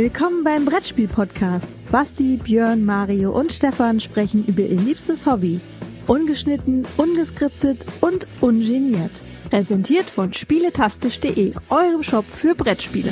[0.00, 1.66] Willkommen beim Brettspiel-Podcast.
[1.90, 5.58] Basti, Björn, Mario und Stefan sprechen über ihr liebstes Hobby.
[6.06, 9.10] Ungeschnitten, ungeskriptet und ungeniert.
[9.50, 13.10] Präsentiert von spieletastisch.de, eurem Shop für Brettspiele.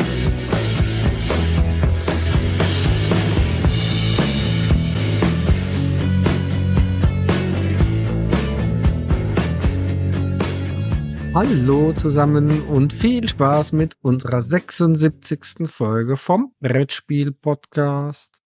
[11.36, 15.68] Hallo zusammen und viel Spaß mit unserer 76.
[15.68, 18.40] Folge vom Brettspiel Podcast.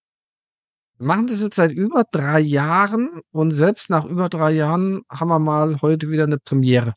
[0.98, 5.28] Wir machen das jetzt seit über drei Jahren und selbst nach über drei Jahren haben
[5.28, 6.94] wir mal heute wieder eine Premiere.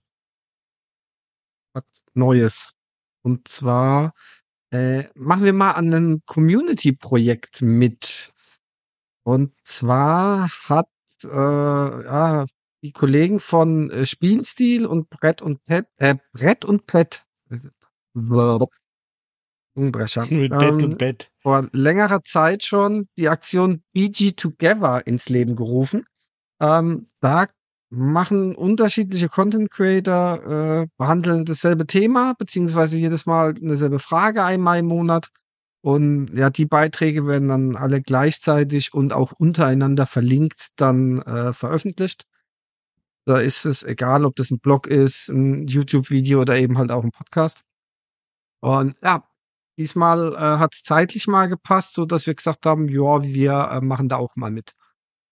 [1.73, 1.83] Was
[2.15, 2.71] Neues.
[3.21, 4.15] Und zwar
[4.71, 8.33] äh, machen wir mal an einem Community-Projekt mit.
[9.21, 10.89] Und zwar hat
[11.23, 12.47] äh, ja,
[12.83, 17.25] die Kollegen von äh, Spielstil und Brett und Pet, äh, Brett und Pet,
[19.73, 21.31] Unbrecher, Mit Bett ähm, und Bett.
[21.41, 26.05] vor längerer Zeit schon die Aktion BG Together ins Leben gerufen.
[26.61, 27.47] Ähm, da
[27.89, 34.79] machen unterschiedliche Content Creator, äh, behandeln dasselbe Thema, beziehungsweise jedes Mal eine selbe Frage einmal
[34.79, 35.29] im Monat.
[35.81, 42.25] Und ja, die Beiträge werden dann alle gleichzeitig und auch untereinander verlinkt dann äh, veröffentlicht.
[43.25, 47.03] Da ist es egal, ob das ein Blog ist, ein YouTube-Video oder eben halt auch
[47.03, 47.61] ein Podcast.
[48.61, 49.27] Und ja,
[49.77, 54.09] diesmal äh, hat zeitlich mal gepasst, so dass wir gesagt haben, ja, wir äh, machen
[54.09, 54.73] da auch mal mit.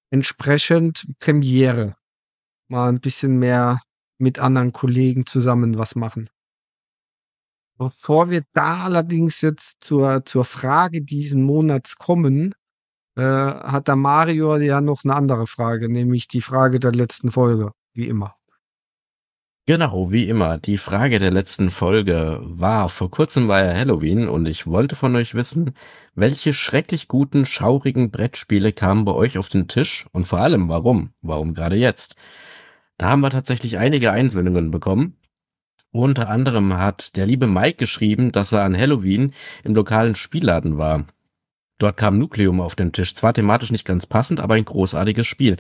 [0.10, 1.96] Entsprechend Premiere.
[2.70, 3.82] Mal ein bisschen mehr
[4.18, 6.30] mit anderen Kollegen zusammen was machen.
[7.78, 12.54] Bevor wir da allerdings jetzt zur, zur Frage diesen Monats kommen,
[13.16, 17.72] äh, hat der Mario ja noch eine andere Frage, nämlich die Frage der letzten Folge,
[17.94, 18.36] wie immer.
[19.68, 20.58] Genau, wie immer.
[20.58, 25.16] Die Frage der letzten Folge war, vor kurzem war ja Halloween und ich wollte von
[25.16, 25.76] euch wissen,
[26.16, 31.14] welche schrecklich guten, schaurigen Brettspiele kamen bei euch auf den Tisch und vor allem warum?
[31.22, 32.16] Warum gerade jetzt?
[32.98, 35.16] Da haben wir tatsächlich einige Einwendungen bekommen.
[35.92, 41.06] Unter anderem hat der liebe Mike geschrieben, dass er an Halloween im lokalen Spielladen war.
[41.78, 43.14] Dort kam Nucleum auf den Tisch.
[43.14, 45.58] Zwar thematisch nicht ganz passend, aber ein großartiges Spiel.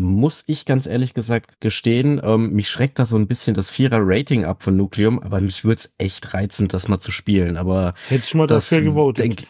[0.00, 4.44] Muss ich ganz ehrlich gesagt gestehen, ähm, mich schreckt da so ein bisschen das Vierer-Rating
[4.44, 7.56] ab von Nucleum, aber mich würde es echt reizen, das mal zu spielen.
[7.56, 9.24] Aber Hätte ich mal dafür gewotet.
[9.24, 9.46] denk-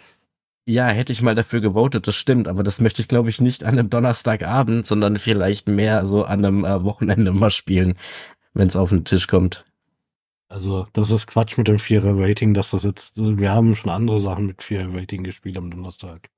[0.67, 3.65] ja, hätte ich mal dafür gewotet, das stimmt, aber das möchte ich glaube ich nicht
[3.65, 7.95] an einem Donnerstagabend, sondern vielleicht mehr so an einem äh, Wochenende mal spielen,
[8.55, 9.65] wenn es auf den Tisch kommt.
[10.49, 14.47] Also, das ist Quatsch mit dem Vierer-Rating, dass das jetzt, wir haben schon andere Sachen
[14.47, 16.29] mit Vierer-Rating gespielt am Donnerstag.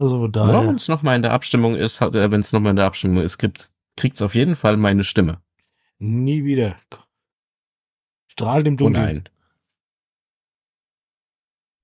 [0.00, 2.76] Also, von daher, wenn es nochmal in der Abstimmung ist, hat- wenn es nochmal in
[2.76, 5.40] der Abstimmung ist, gibt kriegt's auf jeden Fall meine Stimme.
[5.98, 6.76] nie wieder.
[8.28, 9.04] Strahlt im Oh Dunkeln.
[9.04, 9.28] nein.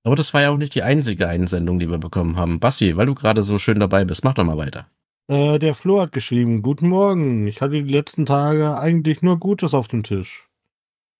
[0.03, 2.59] Aber das war ja auch nicht die einzige Einsendung, die wir bekommen haben.
[2.59, 4.87] Basti, weil du gerade so schön dabei bist, mach doch mal weiter.
[5.27, 7.45] Äh, der Flo hat geschrieben, guten Morgen.
[7.47, 10.47] Ich hatte die letzten Tage eigentlich nur Gutes auf dem Tisch.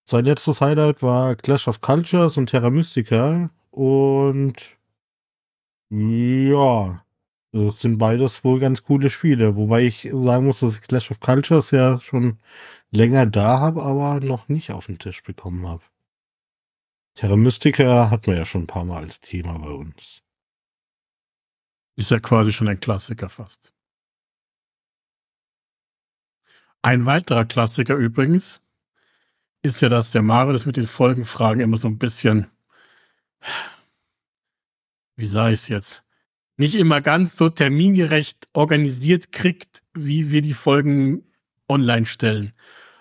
[0.06, 4.77] Sein letztes Highlight war Clash of Cultures und Terra Mystica und
[5.90, 7.04] ja,
[7.52, 11.20] das sind beides wohl ganz coole Spiele, wobei ich sagen muss, dass ich Clash of
[11.20, 12.40] Cultures ja schon
[12.92, 15.84] länger da habe, aber noch nicht auf den Tisch bekommen habe.
[17.16, 20.22] Terra Mystica hat man ja schon ein paar Mal als Thema bei uns.
[21.96, 23.74] Ist ja quasi schon ein Klassiker fast.
[26.84, 28.62] Ein weiterer Klassiker übrigens
[29.64, 32.48] ist ja, dass der Mario das mit den Folgenfragen immer so ein bisschen,
[35.18, 36.04] wie sage ich es jetzt,
[36.56, 41.24] nicht immer ganz so termingerecht organisiert kriegt, wie wir die Folgen
[41.68, 42.54] online stellen.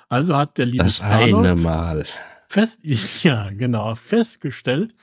[0.09, 2.07] Also hat der liebe Das eine Mal.
[2.49, 2.81] fest,
[3.23, 4.95] ja, genau, festgestellt,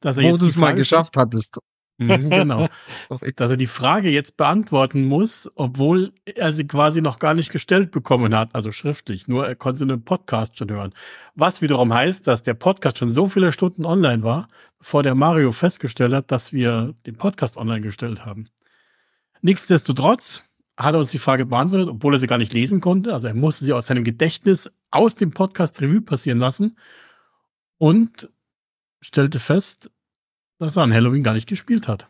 [0.00, 1.58] dass er Wo jetzt du die es mal Frage geschafft hattest.
[1.98, 2.68] Mhm, genau.
[3.36, 7.90] dass er die Frage jetzt beantworten muss, obwohl er sie quasi noch gar nicht gestellt
[7.92, 9.28] bekommen hat, also schriftlich.
[9.28, 10.92] Nur er konnte sie in einem Podcast schon hören.
[11.34, 14.48] Was wiederum heißt, dass der Podcast schon so viele Stunden online war,
[14.78, 18.48] bevor der Mario festgestellt hat, dass wir den Podcast online gestellt haben.
[19.40, 20.44] Nichtsdestotrotz
[20.76, 23.12] hat er uns die Frage beantwortet, obwohl er sie gar nicht lesen konnte.
[23.12, 26.76] Also er musste sie aus seinem Gedächtnis aus dem Podcast Revue passieren lassen
[27.78, 28.30] und
[29.00, 29.90] stellte fest,
[30.58, 32.08] dass er an Halloween gar nicht gespielt hat.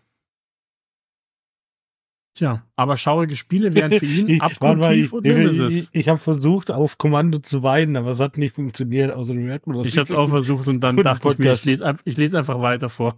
[2.35, 5.73] Tja, aber schaurige Spiele wären für ihn abgrundtief und ich, Nemesis.
[5.73, 9.13] ich, ich habe versucht, auf Kommando zu weinen, aber es hat nicht funktioniert.
[9.13, 11.65] Außerdem hört man das Ich habe es auch versucht und dann dachte ich mir, ich
[11.65, 13.17] lese, ich lese einfach weiter vor.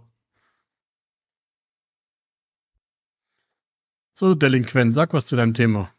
[4.13, 5.91] So, Delinquent, sag was zu deinem Thema.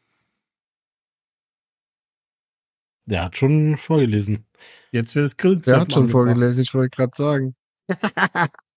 [3.06, 4.44] Der hat schon vorgelesen.
[4.92, 5.74] Jetzt wird es Grillzeit.
[5.74, 7.56] Der hat schon vorgelesen, ich wollte gerade sagen.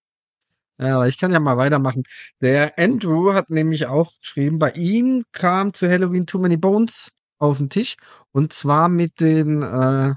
[0.81, 2.04] Ja, aber ich kann ja mal weitermachen.
[2.42, 7.57] Der Andrew hat nämlich auch geschrieben, bei ihm kam zu Halloween Too Many Bones auf
[7.57, 7.98] den Tisch
[8.31, 10.13] und zwar mit den äh,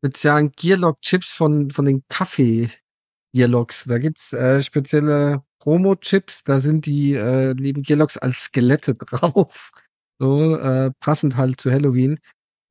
[0.00, 3.84] speziellen Gearlock-Chips von, von den Kaffee-Gearlocks.
[3.86, 9.70] Da gibt's äh, spezielle Promo-Chips, da sind die äh, lieben Gearlocks als Skelette drauf.
[10.18, 12.18] So äh, passend halt zu Halloween.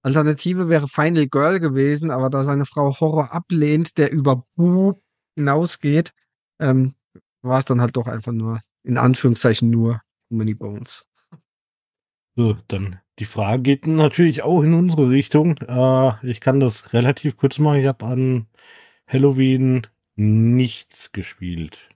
[0.03, 5.01] Alternative wäre Final Girl gewesen, aber da seine Frau Horror ablehnt, der über Boo
[5.37, 6.11] hinausgeht,
[6.59, 6.95] ähm,
[7.41, 11.07] war es dann halt doch einfach nur, in Anführungszeichen nur Many Bones.
[12.35, 15.57] So, dann die Frage geht natürlich auch in unsere Richtung.
[15.57, 17.79] Äh, ich kann das relativ kurz machen.
[17.79, 18.47] Ich habe an
[19.05, 19.85] Halloween
[20.15, 21.89] nichts gespielt.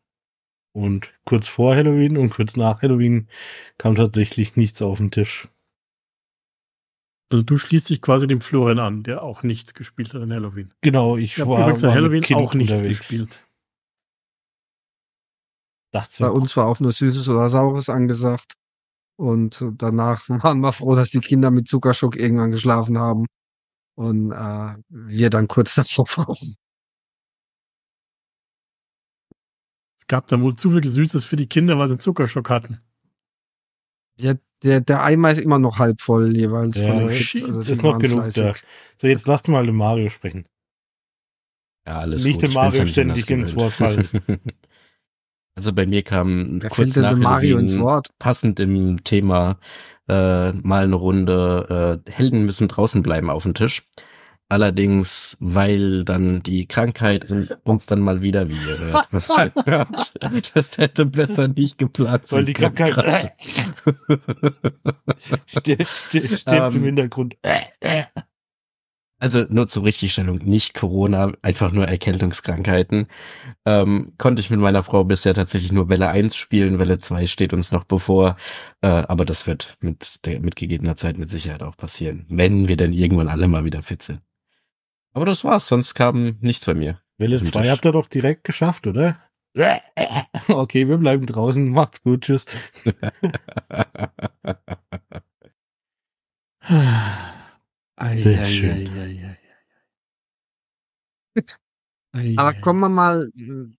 [0.73, 3.29] Und kurz vor Halloween und kurz nach Halloween
[3.77, 5.47] kam tatsächlich nichts auf den Tisch.
[7.31, 10.73] Also du schließt dich quasi dem Florian an, der auch nichts gespielt hat an Halloween.
[10.81, 12.99] Genau, ich, Ich war, habe übrigens an Halloween Kind auch nichts unterwegs.
[12.99, 13.44] gespielt.
[15.95, 18.55] Dachte Bei uns war auch nur Süßes oder Saures angesagt.
[19.17, 23.27] Und danach waren wir froh, dass die Kinder mit Zuckerschock irgendwann geschlafen haben.
[23.97, 26.55] Und äh, wir dann kurz davor waren.
[29.97, 32.81] Es gab da wohl zu viel Süßes für die Kinder, weil sie einen Zuckerschock hatten.
[34.19, 37.43] Der, der, der Eimer ist immer noch halb voll jeweils Ja, von den das Chips.
[37.45, 38.43] Also ist noch genug fleißig.
[38.43, 38.53] da.
[38.99, 40.45] So, jetzt lasst mal den Mario sprechen.
[41.87, 42.41] Ja, alles Nicht gut.
[42.41, 44.09] bin's Mario ständig ins Wort gewöhnt.
[45.55, 48.09] Also bei mir kam Wer kurz nach Mario ins Wort?
[48.19, 49.57] passend im Thema
[50.07, 53.83] äh, mal eine Runde äh, Helden müssen draußen bleiben auf dem Tisch.
[54.47, 57.25] Allerdings, weil dann die Krankheit
[57.63, 59.07] uns dann mal wieder, wie ihr hört,
[60.53, 63.33] das hätte besser nicht geplant Weil sein die können Krankheit
[65.47, 67.37] steht, steht, steht Ähm, im Hintergrund.
[69.25, 73.07] Also nur zur Richtigstellung, nicht Corona, einfach nur Erkältungskrankheiten.
[73.65, 77.51] Ähm, konnte ich mit meiner Frau bisher tatsächlich nur Welle 1 spielen, Welle 2 steht
[77.51, 78.35] uns noch bevor,
[78.81, 82.77] äh, aber das wird mit der mit gegebener Zeit mit Sicherheit auch passieren, wenn wir
[82.77, 84.21] dann irgendwann alle mal wieder fit sind.
[85.13, 87.01] Aber das war's, sonst kam nichts bei mir.
[87.17, 87.71] Welle Zum 2 Tisch.
[87.71, 89.17] habt ihr doch direkt geschafft, oder?
[90.49, 91.67] Okay, wir bleiben draußen.
[91.71, 92.45] Macht's gut, tschüss.
[98.13, 99.37] Sehr schön.
[102.37, 103.75] Aber kommen wir mal äh,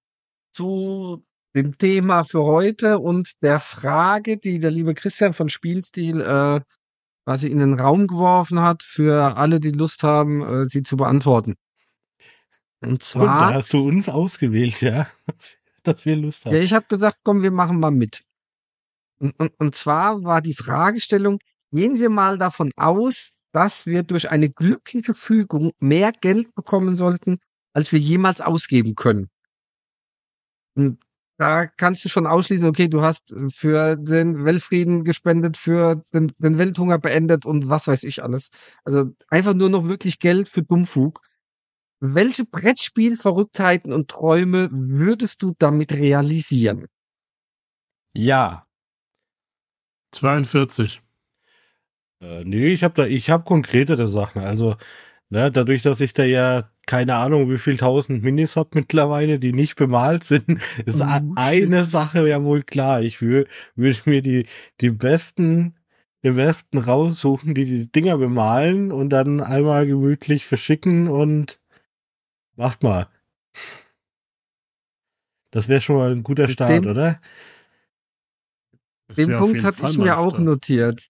[0.53, 1.25] zu
[1.55, 6.61] dem Thema für heute und der Frage, die der liebe Christian von Spielstil äh,
[7.25, 11.55] quasi in den Raum geworfen hat, für alle, die Lust haben, äh, sie zu beantworten.
[12.81, 15.09] Und Und da zwar, hast du uns ausgewählt, ja?
[15.83, 16.63] Dass wir Lust ja, haben.
[16.63, 18.23] ich habe gesagt, komm, wir machen mal mit.
[19.19, 21.39] Und, und, und zwar war die Fragestellung,
[21.73, 27.39] gehen wir mal davon aus, dass wir durch eine glückliche Fügung mehr Geld bekommen sollten,
[27.73, 29.31] als wir jemals ausgeben können.
[30.75, 30.99] Und
[31.39, 36.59] da kannst du schon ausschließen, okay, du hast für den Weltfrieden gespendet, für den, den
[36.59, 38.51] Welthunger beendet und was weiß ich alles.
[38.85, 41.23] Also einfach nur noch wirklich Geld für Dummfug.
[41.99, 46.89] Welche Brettspielverrücktheiten und Träume würdest du damit realisieren?
[48.13, 48.67] Ja,
[50.13, 51.06] 42.
[52.21, 54.43] Äh, nee, ich habe da, ich habe konkretere Sachen.
[54.43, 54.77] Also,
[55.31, 59.53] ne, dadurch, dass ich da ja keine Ahnung, wie viel tausend Minis hab mittlerweile, die
[59.53, 60.47] nicht bemalt sind,
[60.87, 63.03] ist Oh, eine Sache ja wohl klar.
[63.03, 64.47] Ich würde würd mir die,
[64.81, 65.75] die besten,
[66.25, 71.61] die besten raussuchen, die die Dinger bemalen und dann einmal gemütlich verschicken und
[72.57, 73.09] macht mal.
[75.51, 77.21] Das wäre schon mal ein guter Start, dem- oder?
[79.09, 80.45] Das Den Punkt Fall ich mir auch Start.
[80.45, 81.07] notiert.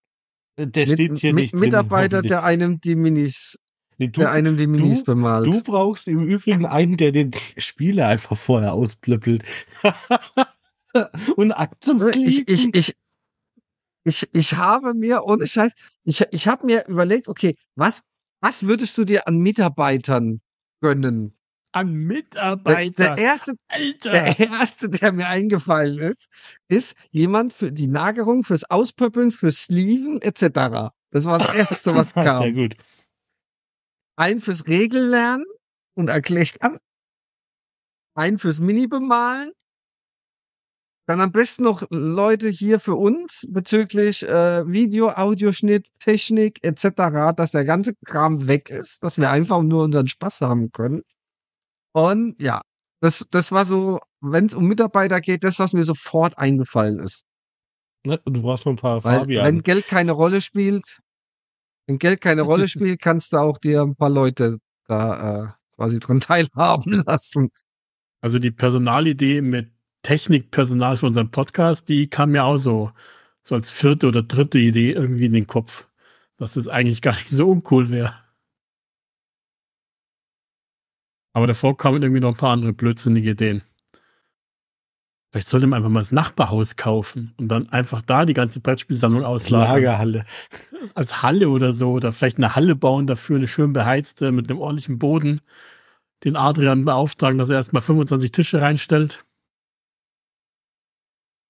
[0.58, 3.58] Der Mit, steht hier mit nicht Mitarbeiter, der einem die Minis,
[3.98, 5.46] Nee, du, der einem die Minis du- bemalt.
[5.46, 9.44] Du brauchst im Übrigen einen, der den Spieler einfach vorher ausplöppelt.
[11.36, 12.94] Und zum Also ich, ich, ich,
[14.04, 15.72] ich, ich habe mir, ohne Scheiß,
[16.04, 18.02] ich, ich habe mir überlegt, okay, was,
[18.40, 20.40] was würdest du dir an Mitarbeitern
[20.80, 21.35] gönnen?
[21.76, 23.14] An Der, Mitarbeiter.
[23.14, 24.10] der erste, Alter.
[24.12, 26.26] der erste, der mir eingefallen ist,
[26.68, 30.92] ist jemand für die Lagerung, fürs Auspöppeln, fürs Sleeven, etc.
[31.10, 32.54] Das war das erste, was Sehr kam.
[32.54, 32.76] gut.
[34.18, 35.44] Ein fürs Regellernen
[35.94, 36.78] und erklären.
[38.14, 39.52] Ein fürs Mini-Bemalen.
[41.06, 47.50] Dann am besten noch Leute hier für uns bezüglich äh, Video, Audioschnitt, Technik etc., dass
[47.52, 51.02] der ganze Kram weg ist, dass wir einfach nur unseren Spaß haben können.
[51.96, 52.60] Und ja,
[53.00, 57.24] das, das war so, wenn es um Mitarbeiter geht, das, was mir sofort eingefallen ist.
[58.04, 59.46] Ne, Du brauchst noch ein paar Weil Fabian.
[59.46, 61.00] wenn Geld keine Rolle spielt,
[61.86, 65.98] wenn Geld keine Rolle spielt, kannst du auch dir ein paar Leute da äh, quasi
[65.98, 67.48] dran teilhaben lassen.
[68.20, 69.70] Also die Personalidee mit
[70.02, 72.92] Technikpersonal für unseren Podcast, die kam mir auch so,
[73.42, 75.88] so als vierte oder dritte Idee irgendwie in den Kopf,
[76.36, 78.25] dass es eigentlich gar nicht so uncool wäre.
[81.36, 83.62] Aber davor kamen irgendwie noch ein paar andere blödsinnige Ideen.
[85.30, 89.22] Vielleicht sollte man einfach mal das Nachbarhaus kaufen und dann einfach da die ganze Brettspielsammlung
[89.22, 89.74] auslagern.
[89.74, 90.24] Lagerhalle.
[90.94, 91.90] Als Halle oder so.
[91.90, 95.42] Oder vielleicht eine Halle bauen dafür, eine schön beheizte, mit einem ordentlichen Boden.
[96.24, 99.26] Den Adrian beauftragen, dass er erstmal 25 Tische reinstellt.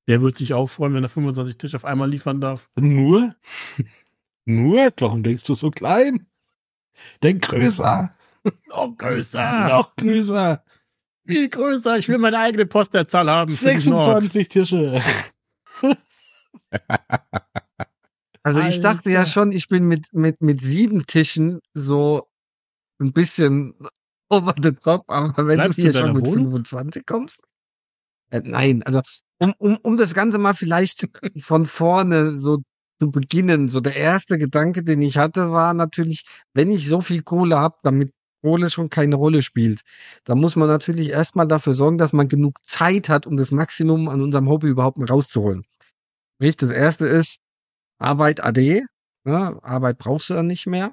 [0.08, 2.68] Der wird sich auch freuen, wenn er 25 Tische auf einmal liefern darf.
[2.74, 3.36] Nur?
[4.44, 4.90] Nur?
[4.98, 6.26] Warum denkst du so klein?
[7.22, 8.15] Denk größer.
[8.68, 9.68] Noch größer.
[9.68, 10.64] Noch größer.
[11.26, 11.98] Viel größer.
[11.98, 13.52] Ich will meine eigene Postleitzahl haben.
[13.52, 14.22] für den Nord.
[14.22, 15.02] 26 Tische.
[18.42, 22.28] Also ich dachte ja schon, ich bin mit, mit, mit sieben Tischen so
[23.00, 23.74] ein bisschen
[24.28, 26.44] over the top, aber wenn Bleibst du hier schon mit Wohnung?
[26.52, 27.40] 25 kommst.
[28.30, 29.00] Äh, nein, also
[29.38, 31.08] um, um, um das Ganze mal vielleicht
[31.40, 32.58] von vorne so
[33.00, 36.24] zu beginnen, so der erste Gedanke, den ich hatte, war natürlich,
[36.54, 38.12] wenn ich so viel Kohle habe, damit
[38.42, 39.82] Kohle schon keine Rolle spielt,
[40.24, 44.08] dann muss man natürlich erstmal dafür sorgen, dass man genug Zeit hat, um das Maximum
[44.08, 45.64] an unserem Hobby überhaupt rauszuholen.
[46.36, 47.38] Sprich, das erste ist
[47.98, 48.82] Arbeit AD,
[49.24, 49.58] ne?
[49.62, 50.92] Arbeit brauchst du dann nicht mehr.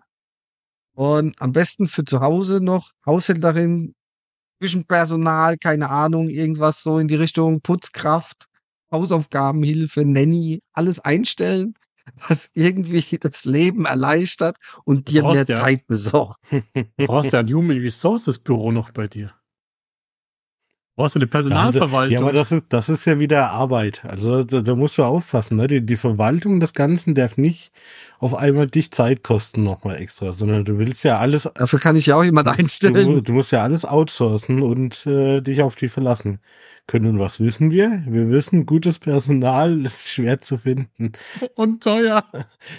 [0.95, 3.95] Und am besten für zu Hause noch Haushälterin,
[4.61, 8.45] Zwischenpersonal, keine Ahnung, irgendwas so in die Richtung Putzkraft,
[8.91, 11.73] Hausaufgabenhilfe, Nanny, alles einstellen,
[12.27, 16.39] was irgendwie das Leben erleichtert und dir mehr ja- Zeit besorgt.
[16.97, 19.33] Du brauchst ja ein Human Resources Büro noch bei dir.
[20.95, 22.13] Du brauchst ja eine Personalverwaltung.
[22.13, 24.05] Ja, aber das ist, das ist ja wieder Arbeit.
[24.05, 25.57] Also da, da musst du aufpassen.
[25.57, 25.67] Ne?
[25.67, 27.71] Die, die Verwaltung des Ganzen darf nicht
[28.23, 32.05] auf einmal dich Zeit kosten nochmal extra, sondern du willst ja alles, Dafür kann ich
[32.07, 33.23] ja auch jemand du, einstellen.
[33.23, 36.39] du musst ja alles outsourcen und äh, dich auf die verlassen
[36.87, 37.07] können.
[37.07, 38.03] Und was wissen wir?
[38.07, 41.11] Wir wissen, gutes Personal ist schwer zu finden.
[41.55, 42.23] und teuer.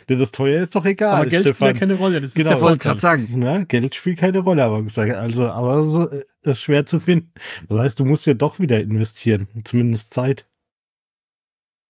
[0.08, 1.14] Denn das teuer ist doch egal.
[1.20, 1.78] Aber Geld spielt ja Stefan.
[1.78, 2.20] keine Rolle.
[2.20, 2.88] Das Genau, ist Wollte Vorteil.
[2.88, 3.28] gerade sagen.
[3.36, 7.00] Na, Geld spielt keine Rolle, aber gesagt, also, aber so, äh, das ist schwer zu
[7.00, 7.32] finden.
[7.68, 10.46] Das heißt, du musst ja doch wieder investieren, zumindest Zeit.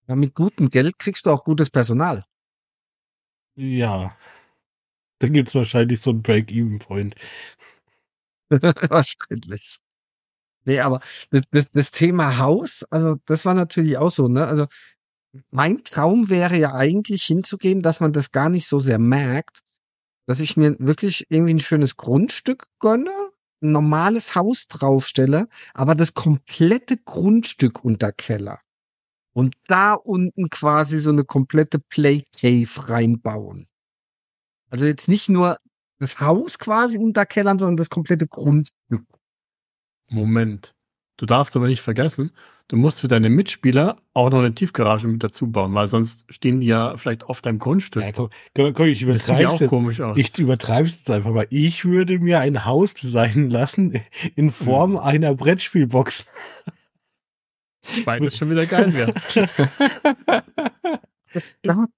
[0.06, 2.24] Ja, mit gutem Geld kriegst du auch gutes Personal.
[3.56, 4.16] Ja.
[5.20, 7.14] Da gibt's wahrscheinlich so einen Break-Even-Point.
[8.90, 9.78] Wahrscheinlich.
[10.66, 14.46] Nee, aber das, das, das Thema Haus, also das war natürlich auch so, ne?
[14.46, 14.66] Also
[15.50, 19.60] mein Traum wäre ja eigentlich hinzugehen, dass man das gar nicht so sehr merkt,
[20.26, 23.12] dass ich mir wirklich irgendwie ein schönes Grundstück gönne,
[23.62, 28.60] ein normales Haus draufstelle, aber das komplette Grundstück unterkeller.
[29.34, 33.66] Und da unten quasi so eine komplette Play Cave reinbauen.
[34.70, 35.58] Also jetzt nicht nur
[35.98, 39.04] das Haus quasi unterkellern, sondern das komplette Grundstück.
[40.10, 40.74] Moment.
[41.16, 42.32] Du darfst aber nicht vergessen,
[42.66, 46.60] du musst für deine Mitspieler auch noch eine Tiefgarage mit dazu bauen, weil sonst stehen
[46.60, 48.02] die ja vielleicht auf deinem Grundstück.
[48.02, 49.70] Ja, komm, komm, komm, ich das sieht ja übertreib's auch jetzt.
[49.70, 50.16] komisch aus.
[50.16, 51.46] Ich übertreib's jetzt einfach mal.
[51.50, 54.00] Ich würde mir ein Haus designen lassen
[54.34, 56.26] in Form einer Brettspielbox.
[58.04, 59.12] Weil das schon wieder geil wäre.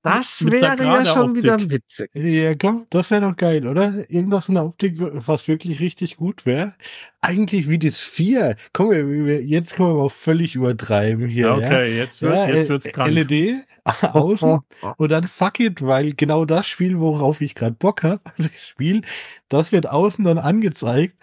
[0.02, 1.42] Das wäre ja schon Optik.
[1.42, 2.10] wieder witzig.
[2.14, 4.10] Ja, komm, das wäre doch geil, oder?
[4.10, 6.74] Irgendwas in der Optik, was wirklich richtig gut wäre.
[7.20, 8.56] Eigentlich wie die Sphere.
[8.72, 8.92] Komm,
[9.28, 11.48] jetzt können wir mal völlig übertreiben hier.
[11.48, 11.66] Ja, Ja?
[11.66, 13.10] okay, jetzt, wird, Ja, jetzt äh, wird's krank.
[13.10, 13.64] LED
[14.14, 14.60] außen
[14.96, 18.62] und dann fuck it, weil genau das Spiel, worauf ich gerade Bock habe, also ich
[18.62, 19.02] spiele,
[19.48, 21.14] das wird außen dann angezeigt.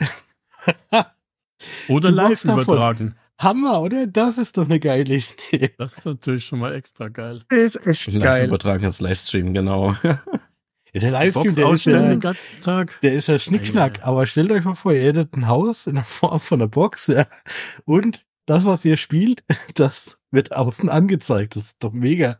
[1.89, 2.61] Oder live davon.
[2.63, 3.15] übertragen.
[3.39, 4.07] Hammer, oder?
[4.07, 5.15] Das ist doch eine geile
[5.51, 5.73] Idee.
[5.77, 7.43] Das ist natürlich schon mal extra geil.
[7.49, 8.47] Das ist echt Live geil.
[8.47, 9.95] übertragen als Livestream, genau.
[10.93, 13.01] Ja, der Livestream, der ist, ausstellen ja, den ganzen Tag.
[13.01, 14.03] der ist ja Schnickschnack, ei.
[14.03, 17.07] aber stellt euch mal vor, ihr hättet ein Haus in der Form von einer Box,
[17.07, 17.25] ja,
[17.85, 21.55] und das, was ihr spielt, das wird außen angezeigt.
[21.55, 22.39] Das ist doch mega.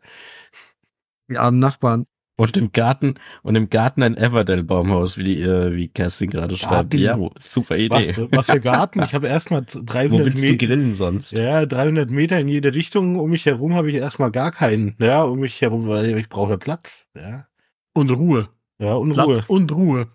[1.30, 2.06] Die armen Nachbarn.
[2.36, 3.14] Und im Garten,
[3.44, 6.92] und im Garten ein Everdell-Baumhaus, wie die, äh, wie Kerstin gerade schreibt.
[6.92, 6.98] Garten.
[6.98, 8.16] Ja, super Idee.
[8.18, 9.04] Was, was für Garten?
[9.04, 10.66] Ich habe erstmal Wo 300 willst du Meter.
[10.66, 11.34] grillen sonst?
[11.34, 13.20] Ja, 300 Meter in jede Richtung.
[13.20, 14.96] Um mich herum habe ich erstmal gar keinen.
[15.00, 17.06] Ja, um mich herum, weil ich brauche Platz.
[17.16, 17.46] Ja,
[17.94, 18.50] Und Ruhe.
[18.80, 19.56] ja und Platz Ruhe.
[19.56, 20.08] und Ruhe.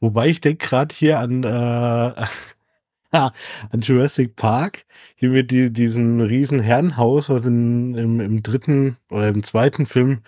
[0.00, 1.46] Wobei ich denke gerade hier an äh,
[3.12, 4.84] an Jurassic Park.
[5.14, 10.20] Hier mit die, diesem riesen Herrenhaus, was in, im, im dritten oder im zweiten Film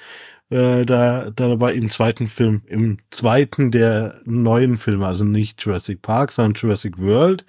[0.50, 6.02] äh, da, da war im zweiten Film, im zweiten der neuen Filme, also nicht Jurassic
[6.02, 7.44] Park, sondern Jurassic World.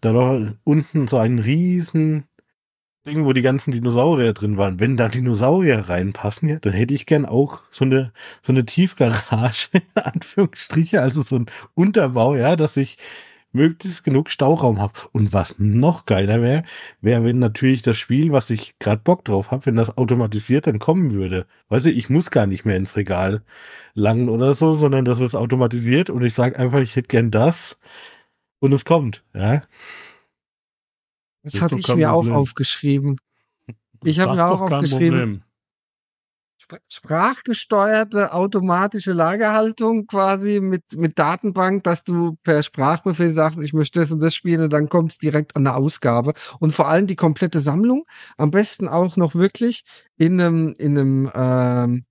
[0.00, 2.24] Da war unten so ein riesen
[3.06, 4.80] Ding, wo die ganzen Dinosaurier drin waren.
[4.80, 8.12] Wenn da Dinosaurier reinpassen, ja, dann hätte ich gern auch so eine,
[8.42, 12.96] so eine Tiefgarage, in Anführungsstriche, also so ein Unterbau, ja, dass ich
[13.54, 14.92] möglichst genug Stauraum habe.
[15.12, 16.64] Und was noch geiler wäre,
[17.00, 20.78] wäre, wenn natürlich das Spiel, was ich gerade Bock drauf habe, wenn das automatisiert dann
[20.78, 21.46] kommen würde.
[21.68, 23.42] Weißt du, ich muss gar nicht mehr ins Regal
[23.94, 27.78] langen oder so, sondern das ist automatisiert und ich sage einfach, ich hätte gern das
[28.58, 29.24] und es kommt.
[29.34, 29.62] Ja.
[31.42, 32.32] Das hatte doch ich mir Problem.
[32.32, 33.18] auch aufgeschrieben.
[34.02, 35.42] Ich habe Das mir auch aufgeschrieben, Problem.
[36.64, 44.00] Spr- sprachgesteuerte automatische Lagerhaltung quasi mit, mit Datenbank, dass du per Sprachbefehl sagst, ich möchte
[44.00, 46.32] das und das spielen und dann kommt es direkt an der Ausgabe.
[46.60, 48.04] Und vor allem die komplette Sammlung,
[48.38, 49.82] am besten auch noch wirklich
[50.16, 52.04] in einem, in einem ähm,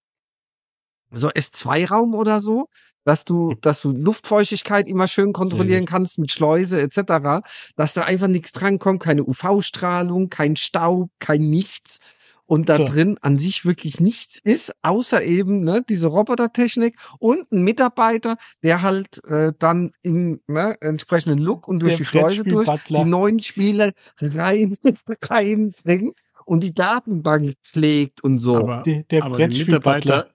[1.12, 2.67] so S2-Raum oder so,
[3.05, 7.43] dass du, dass du Luftfeuchtigkeit immer schön kontrollieren kannst mit Schleuse etc.,
[7.75, 11.98] dass da einfach nichts drankommt, keine UV-Strahlung, kein Staub, kein nichts
[12.46, 12.86] und da So.
[12.86, 18.82] drin an sich wirklich nichts ist, außer eben ne, diese Robotertechnik und ein Mitarbeiter, der
[18.82, 23.40] halt äh, dann im ne, entsprechenden Look und durch Der die Schleuse durch die neuen
[23.42, 24.76] Spiele rein
[25.30, 28.58] reinbringt und die Datenbank pflegt und so.
[28.58, 29.52] Aber, Der, der aber den.
[29.52, 30.30] Mitarbeiter,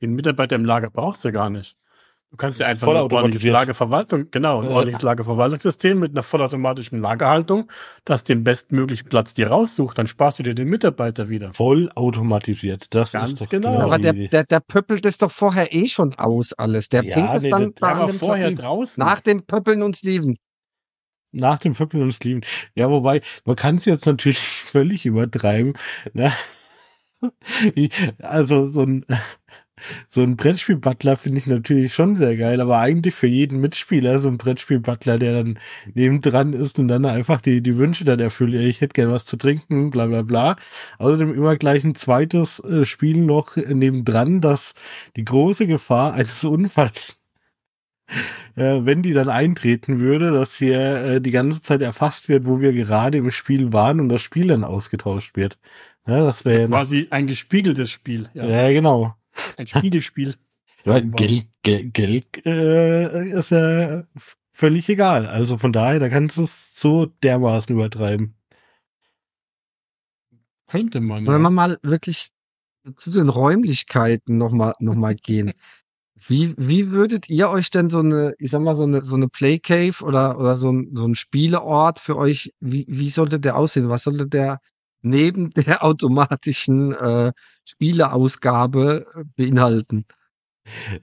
[0.00, 1.76] den Mitarbeiter im Lager brauchst du gar nicht.
[2.30, 3.22] Du kannst ja einfach ein Vollautomatisiert.
[3.24, 4.70] ordentliches Lagerverwaltung, genau, ein Ja.
[4.70, 7.68] ordentliches Lagerverwaltungssystem mit einer vollautomatischen Lagerhaltung,
[8.04, 11.52] das den bestmöglichen Platz dir raussucht, dann sparst du dir den Mitarbeiter wieder.
[11.52, 12.86] voll automatisiert.
[12.94, 13.80] Das Ganz ist doch genau.
[13.80, 16.88] Aber die der, der, der pöppelt es doch vorher eh schon aus alles.
[16.88, 18.60] Der Ja, bringt es nee, dann aber dem vorher Platz.
[18.60, 19.04] draußen.
[19.04, 20.36] nach dem Pöppeln und Steven.
[21.32, 22.42] Nach dem Vöppeln und Steven.
[22.76, 25.72] Ja, wobei, man kann es jetzt natürlich völlig übertreiben.
[26.12, 26.32] Ne?
[28.22, 29.04] Also so ein,
[30.08, 34.28] so ein Brettspiel-Butler finde ich natürlich schon sehr geil, aber eigentlich für jeden Mitspieler so
[34.28, 35.58] ein Brettspiel-Butler, der dann
[35.94, 38.52] nebendran ist und dann einfach die, die Wünsche dann erfüllt.
[38.52, 40.56] Ja, Ich hätte gern was zu trinken, bla bla bla.
[40.98, 44.74] Außerdem immer gleich ein zweites äh, Spiel noch nebendran, das
[45.16, 47.20] die große Gefahr eines Unfalls
[48.56, 52.60] äh, wenn die dann eintreten würde, dass hier äh, die ganze Zeit erfasst wird, wo
[52.60, 55.58] wir gerade im Spiel waren und das Spiel dann ausgetauscht wird.
[56.06, 58.28] Ja, das wäre Quasi ein gespiegeltes Spiel.
[58.34, 58.46] Ja.
[58.46, 59.14] ja genau.
[59.56, 60.34] Ein Spiegelspiel.
[60.84, 64.04] Weil Geld, Geld, Geld äh, ist ja
[64.52, 65.26] völlig egal.
[65.26, 68.34] Also von daher, da kannst du es so dermaßen übertreiben.
[70.68, 71.26] Könnte man.
[71.26, 71.38] Wenn Ja.
[71.38, 72.30] wir mal wirklich
[72.96, 75.52] zu den Räumlichkeiten nochmal noch mal gehen.
[76.26, 79.28] Wie, wie würdet ihr euch denn so eine, ich sag mal, so eine, so eine
[79.28, 83.56] Play Cave oder, oder so ein, so ein Spieleort für euch, wie, wie sollte der
[83.56, 83.88] aussehen?
[83.88, 84.60] Was sollte der
[85.02, 87.32] neben der automatischen äh,
[87.64, 90.06] Spieleausgabe äh, beinhalten?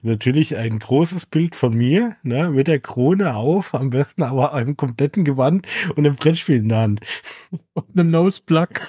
[0.02, 4.76] Natürlich ein großes Bild von mir, ne, mit der Krone auf, am besten aber einem
[4.76, 7.00] kompletten Gewand und einem Brettspiel in der Hand.
[7.74, 8.68] Und einem Noseplug.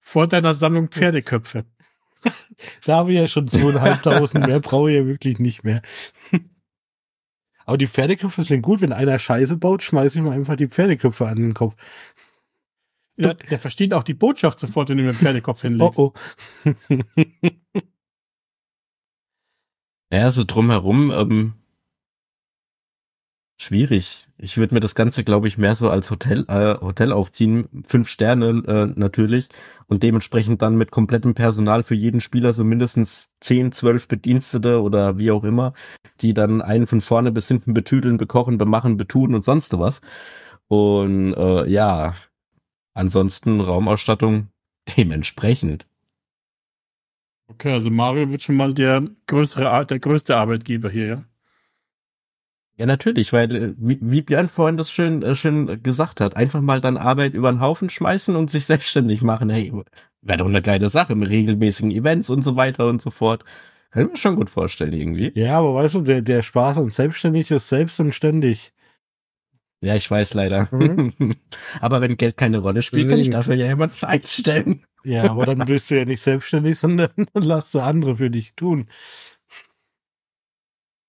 [0.00, 1.64] Vor deiner Sammlung Pferdeköpfe.
[2.84, 5.80] Da habe ich ja schon zweieinhalbtausend, mehr brauche ich ja wirklich nicht mehr.
[7.68, 11.28] Aber die Pferdeköpfe sind gut, wenn einer Scheiße baut, schmeiße ich mir einfach die Pferdeköpfe
[11.28, 11.76] an den Kopf.
[13.18, 15.98] Ja, der versteht auch die Botschaft sofort, wenn du ihm den Pferdekopf Oh hinlegst.
[15.98, 16.14] oh.
[20.10, 21.52] Ja, so drumherum, ähm,
[23.60, 24.27] schwierig.
[24.40, 27.68] Ich würde mir das Ganze, glaube ich, mehr so als Hotel, äh, Hotel aufziehen.
[27.88, 29.48] Fünf Sterne äh, natürlich.
[29.88, 35.18] Und dementsprechend dann mit komplettem Personal für jeden Spieler so mindestens zehn, zwölf Bedienstete oder
[35.18, 35.72] wie auch immer,
[36.20, 40.00] die dann einen von vorne bis hinten betüdeln, bekochen, bemachen, betun und sonst was.
[40.68, 42.14] Und äh, ja,
[42.94, 44.50] ansonsten Raumausstattung
[44.96, 45.88] dementsprechend.
[47.50, 51.24] Okay, also Mario wird schon mal der größere, der größte Arbeitgeber hier, ja?
[52.78, 56.60] Ja, natürlich, weil, äh, wie, wie Björn vorhin das schön, äh, schön gesagt hat, einfach
[56.60, 59.50] mal dann Arbeit über den Haufen schmeißen und sich selbstständig machen.
[59.50, 59.72] Hey,
[60.22, 63.44] wäre doch eine geile Sache mit regelmäßigen Events und so weiter und so fort.
[63.90, 65.32] Kann ich mir schon gut vorstellen, irgendwie.
[65.34, 68.72] Ja, aber weißt du, der, der Spaß an selbstständig ist selbst und ständig.
[69.80, 70.68] Ja, ich weiß leider.
[70.72, 71.14] Mhm.
[71.80, 74.84] Aber wenn Geld keine Rolle spielt, kann ich dafür ja jemanden einstellen.
[75.04, 78.54] Ja, aber dann bist du ja nicht selbstständig, sondern dann lässt du andere für dich
[78.54, 78.88] tun.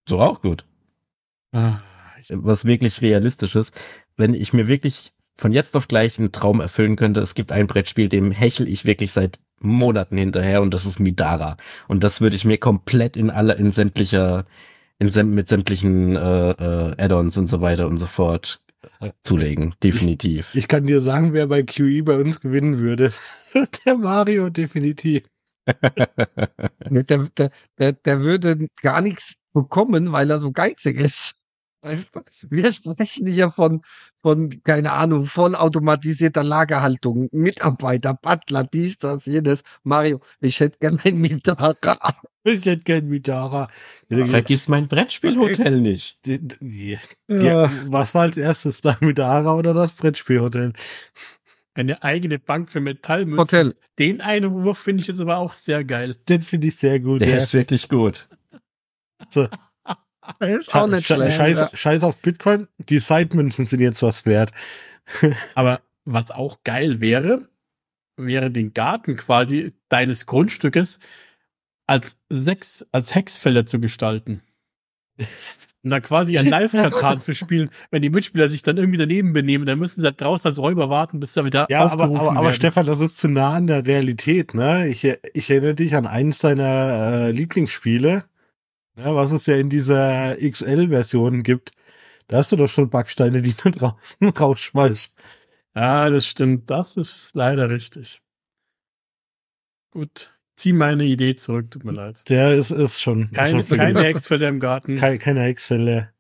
[0.08, 0.69] So auch gut.
[1.52, 1.80] Ah,
[2.20, 3.74] ich- was wirklich realistisch ist,
[4.18, 7.68] wenn ich mir wirklich von jetzt auf gleich einen Traum erfüllen könnte, es gibt ein
[7.68, 11.58] Brettspiel, dem hechel ich wirklich seit Monaten hinterher und das ist Midara.
[11.88, 14.46] Und das würde ich mir komplett in aller, in sämtlicher,
[15.00, 18.62] in säm mit sämtlichen äh, äh, Add-ons und so weiter und so fort
[19.24, 19.76] zulegen.
[19.84, 20.54] Definitiv.
[20.56, 23.12] Ich kann dir sagen, wer bei QE bei uns gewinnen würde.
[23.86, 25.24] der Mario, definitiv.
[26.90, 27.04] Der,
[27.38, 31.36] der, der, der würde gar nichts bekommen, weil er so geizig ist.
[31.82, 33.82] Wir sprechen hier von,
[34.22, 39.64] von, keine Ahnung, vollautomatisierter Lagerhaltung, Mitarbeiter, Butler, dies, das, jenes.
[39.84, 41.74] Mario, ich hätte gern ein Mitara.
[42.44, 43.70] Ich hätte gern Midara.
[44.10, 46.20] Vergiss mein Brettspielhotel nicht.
[46.26, 46.98] Die- die-
[47.30, 50.74] Ja, was war als erstes da Midara oder das Brettspielhotel?
[51.76, 53.40] Eine eigene Bank für Metallmünzen.
[53.40, 53.76] Hotel.
[54.00, 56.16] Den Einwurf finde ich jetzt aber auch sehr geil.
[56.28, 57.22] Den finde ich sehr gut.
[57.22, 57.38] Der ja.
[57.38, 58.28] ist wirklich gut.
[59.30, 59.48] So,
[60.40, 61.38] Das ist auch nicht Sche- schlecht.
[61.38, 61.70] Scheiß, ja.
[61.74, 64.52] Scheiß auf Bitcoin, die Side-Münzen sind jetzt was wert.
[65.56, 67.48] Aber was auch geil wäre,
[68.18, 71.00] wäre den Garten quasi deines Grundstückes
[71.88, 74.42] als sechs, als Hexfelder zu gestalten.
[75.82, 77.70] Und dann quasi ein Live-Katan zu spielen.
[77.90, 80.90] Wenn die Mitspieler sich dann irgendwie daneben benehmen, dann müssen sie halt draußen als Räuber
[80.90, 82.56] warten, bis sie wieder Ja, aber, aufgerufen aber, aber werden.
[82.56, 84.90] Stefan, das ist zu nah an der Realität, ne?
[84.90, 88.26] Ich, ich erinnere dich an eins deiner äh, Lieblingsspiele,
[89.00, 91.72] ne, was es ja in dieser XL-Version gibt.
[92.28, 95.14] Da hast du doch schon Backsteine, die du draußen rausschmeißt.
[95.76, 96.70] Ja, das stimmt.
[96.70, 98.22] Das ist leider richtig.
[99.92, 100.36] Gut.
[100.56, 102.22] Zieh meine Idee zurück, tut mir leid.
[102.28, 103.32] Der ist, ist schon.
[103.32, 104.98] Keine, schon keine Hexfelder im Garten.
[104.98, 106.14] keine, keine Hexfälle.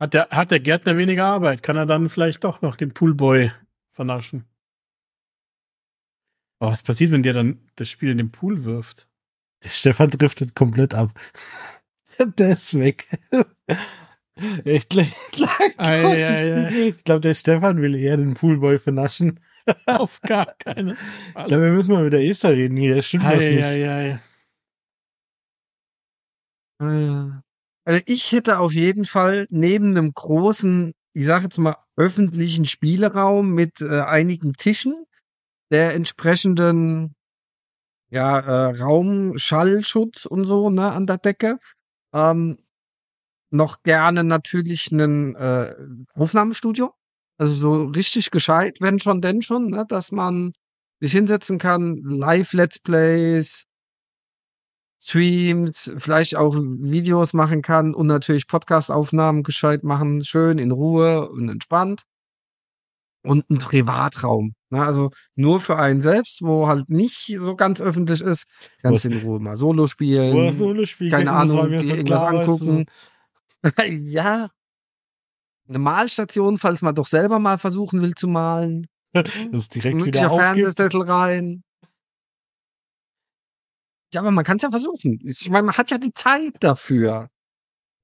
[0.00, 1.62] Hat der, hat der Gärtner weniger Arbeit?
[1.62, 3.52] Kann er dann vielleicht doch noch den Poolboy
[3.92, 4.44] vernaschen?
[6.58, 9.08] Aber was passiert, wenn der dann das Spiel in den Pool wirft?
[9.62, 11.18] Der Stefan driftet komplett ab.
[12.38, 13.08] Der ist weg.
[14.64, 15.10] Ich glaube,
[15.78, 16.88] ei, ei.
[16.88, 19.40] ich glaub, der Stefan will eher den Poolboy vernaschen.
[19.86, 20.96] Auf gar keine.
[21.38, 22.96] Ich glaube, wir müssen mal mit der Esther reden hier.
[22.96, 23.64] Das stimmt Ei, nicht.
[23.64, 24.20] ei,
[26.78, 27.42] ei.
[27.86, 33.54] Also ich hätte auf jeden Fall neben einem großen, ich sage jetzt mal, öffentlichen Spieleraum
[33.54, 35.06] mit äh, einigen Tischen,
[35.70, 37.14] der entsprechenden
[38.10, 41.58] ja, äh, Raumschallschutz und so, ne, an der Decke.
[42.16, 42.56] Ähm,
[43.50, 45.74] noch gerne natürlich einen äh,
[46.14, 46.92] Aufnahmestudio.
[47.38, 50.52] Also so richtig gescheit, wenn schon, denn schon, ne, dass man
[51.00, 53.64] sich hinsetzen kann, Live-Let's Plays,
[55.02, 61.50] Streams, vielleicht auch Videos machen kann und natürlich Podcast-Aufnahmen gescheit machen, schön in Ruhe und
[61.50, 62.02] entspannt.
[63.26, 64.54] Und ein Privatraum.
[64.70, 64.84] Ne?
[64.84, 68.46] Also nur für einen selbst, wo halt nicht so ganz öffentlich ist,
[68.82, 70.34] ganz in Ruhe mal Solo spielen.
[70.34, 72.70] Wo er Solo spielt, keine Ahnung, die so irgendwas klar, weißt du, so.
[72.70, 72.86] angucken.
[74.06, 74.50] ja.
[75.68, 78.86] Eine Malstation, falls man doch selber mal versuchen will zu malen.
[79.14, 80.28] Das ist direkt wieder.
[80.28, 81.62] Fernsehzettel rein.
[84.12, 85.18] Ja, aber man kann es ja versuchen.
[85.24, 87.28] Ich meine, man hat ja die Zeit dafür.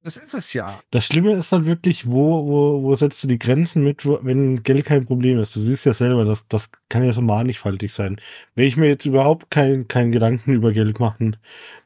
[0.05, 0.83] Das ist es ja.
[0.91, 4.85] Das Schlimme ist halt wirklich, wo, wo, wo setzt du die Grenzen mit, wenn Geld
[4.87, 5.55] kein Problem ist?
[5.55, 8.21] Du siehst ja selber, das, das kann ja so mannigfaltig sein.
[8.57, 11.37] Wenn ich mir jetzt überhaupt keinen keinen Gedanken über Geld machen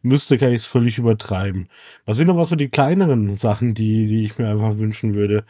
[0.00, 1.68] müsste, kann ich es völlig übertreiben.
[2.06, 5.44] Was sind aber so die kleineren Sachen, die, die ich mir einfach wünschen würde?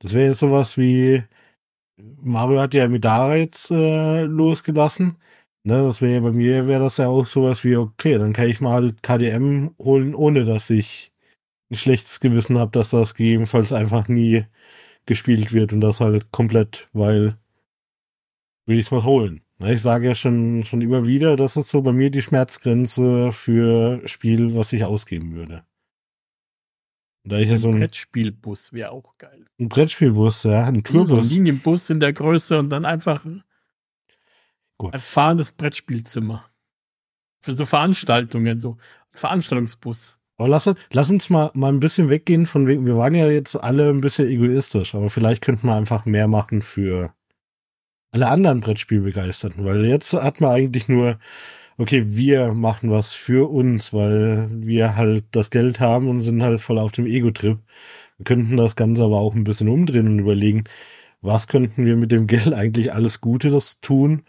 [0.00, 1.24] Das wäre jetzt sowas wie,
[2.22, 5.16] Mario hat ja Midara jetzt äh, losgelassen.
[5.64, 8.60] Ne, das wäre bei mir wäre das ja auch sowas wie, okay, dann kann ich
[8.62, 11.09] mal KDM holen, ohne dass ich
[11.70, 14.44] ein schlechtes Gewissen habe, dass das gegebenenfalls einfach nie
[15.06, 17.38] gespielt wird und das halt komplett, weil
[18.66, 19.42] will ich es mal holen.
[19.58, 24.06] Ich sage ja schon, schon immer wieder, das ist so bei mir die Schmerzgrenze für
[24.08, 25.64] Spiel, was ich ausgeben würde.
[27.24, 29.44] Da ich ja so ein ein, Brettspielbus wäre auch geil.
[29.58, 31.30] ein Brettspielbus, ja, ein So ein Tourbus.
[31.32, 33.24] Linienbus in der Größe und dann einfach
[34.78, 34.94] Gut.
[34.94, 36.46] als fahrendes Brettspielzimmer.
[37.42, 38.78] Für so Veranstaltungen, so
[39.10, 40.16] als Veranstaltungsbus.
[40.40, 43.56] Aber lass, lass uns mal, mal ein bisschen weggehen von wegen, wir waren ja jetzt
[43.56, 47.12] alle ein bisschen egoistisch, aber vielleicht könnten wir einfach mehr machen für
[48.10, 51.18] alle anderen Brettspielbegeisterten, weil jetzt hat man eigentlich nur,
[51.76, 56.62] okay, wir machen was für uns, weil wir halt das Geld haben und sind halt
[56.62, 57.58] voll auf dem Ego-Trip.
[58.16, 60.64] Wir könnten das Ganze aber auch ein bisschen umdrehen und überlegen,
[61.20, 64.22] was könnten wir mit dem Geld eigentlich alles Gutes tun,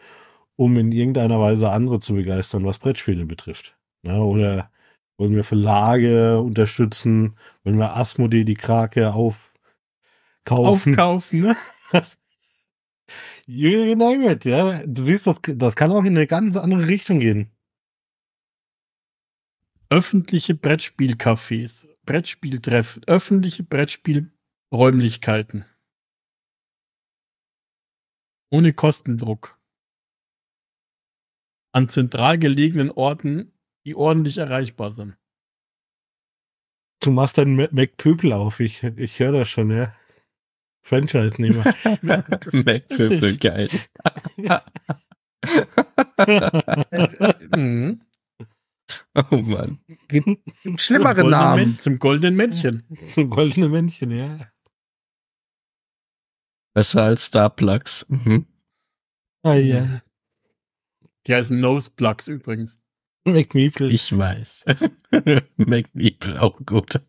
[0.58, 3.78] um in irgendeiner Weise andere zu begeistern, was Brettspiele betrifft.
[4.04, 4.71] Ja, oder
[5.22, 7.38] wollen wir Verlage unterstützen?
[7.64, 9.52] Wollen wir Asmodee die Krake aufkaufen?
[10.48, 11.56] Aufkaufen, ne?
[13.46, 14.82] Name it, ja.
[14.84, 17.52] Du siehst, das, das kann auch in eine ganz andere Richtung gehen.
[19.92, 25.66] Öffentliche Brettspielcafés, Brettspieltreffen, öffentliche Brettspielräumlichkeiten.
[28.50, 29.60] Ohne Kostendruck.
[31.74, 33.54] An zentral gelegenen Orten,
[33.86, 35.17] die ordentlich erreichbar sind.
[37.02, 38.60] Du machst deinen Mac- Mac Pöbel auf.
[38.60, 39.96] Ich, ich höre das schon, ja.
[40.84, 41.63] Franchise-Nehmer.
[42.02, 42.84] Mac-Pöbel,
[43.20, 43.39] Richtig.
[43.39, 43.70] geil.
[47.56, 48.02] Mhm.
[49.15, 49.80] Oh Mann.
[50.78, 51.74] Schlimmere Zum goldenen Namen.
[51.76, 52.84] Män- Zum goldenen Männchen.
[53.13, 54.52] Zum goldenen Männchen, ja.
[56.74, 58.06] Besser als Starplugs.
[58.10, 58.46] Mhm.
[59.44, 60.02] Ah, ja.
[61.28, 62.81] Die heißen Noseplugs übrigens.
[63.26, 63.90] McMeeple.
[63.90, 64.66] Ich weiß.
[65.58, 67.00] McMeeple, auch gut.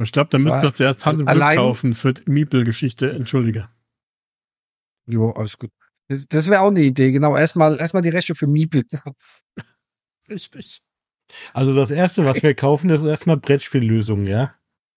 [0.00, 3.10] Ich glaube, da müssten Ja, wir zuerst Hans im Glück kaufen für die Meeple-Geschichte.
[3.10, 3.68] Entschuldige.
[5.06, 5.70] Jo, alles gut.
[6.08, 7.36] Das, das wäre auch eine Idee, genau.
[7.36, 8.84] Erstmal, erstmal die Rechte für Miepel.
[10.28, 10.80] Richtig.
[11.52, 14.54] Also das erste, was wir kaufen, ist erstmal Brettspiellösungen, ja?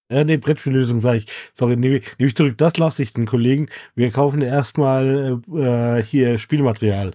[0.10, 1.26] Äh, nee, Brettspiellösung sage ich.
[1.54, 2.58] Sorry, nehme ich, nehm ich zurück.
[2.58, 3.70] Das lasse ich den Kollegen.
[3.96, 7.14] Wir kaufen erstmal äh, hier Spielmaterial.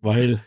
[0.00, 0.42] Weil,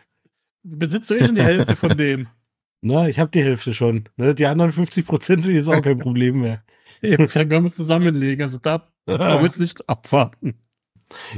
[0.64, 2.28] Besitzt du eh schon die Hälfte von dem?
[2.82, 4.10] na, ich habe die Hälfte schon.
[4.18, 4.36] Ne?
[4.36, 6.64] Die anderen 50 Prozent sind jetzt auch kein Problem mehr.
[7.02, 8.44] Eben, dann können wir zusammenlegen.
[8.44, 10.56] Also da brauchen wir jetzt nicht abwarten.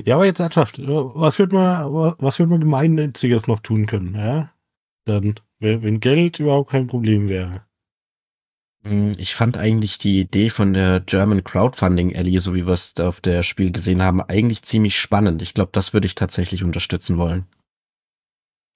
[0.06, 0.80] Ja, aber jetzt ernsthaft.
[0.86, 4.52] Was wird man, was wird man gemeinnütziges noch tun können, ja?
[5.06, 7.64] Dann, wenn Geld überhaupt kein Problem wäre.
[8.84, 12.94] Hm, Ich fand eigentlich die Idee von der German Crowdfunding Alley, so wie wir es
[12.94, 15.42] da auf der Spiel gesehen haben, eigentlich ziemlich spannend.
[15.42, 17.46] Ich glaube, das würde ich tatsächlich unterstützen wollen.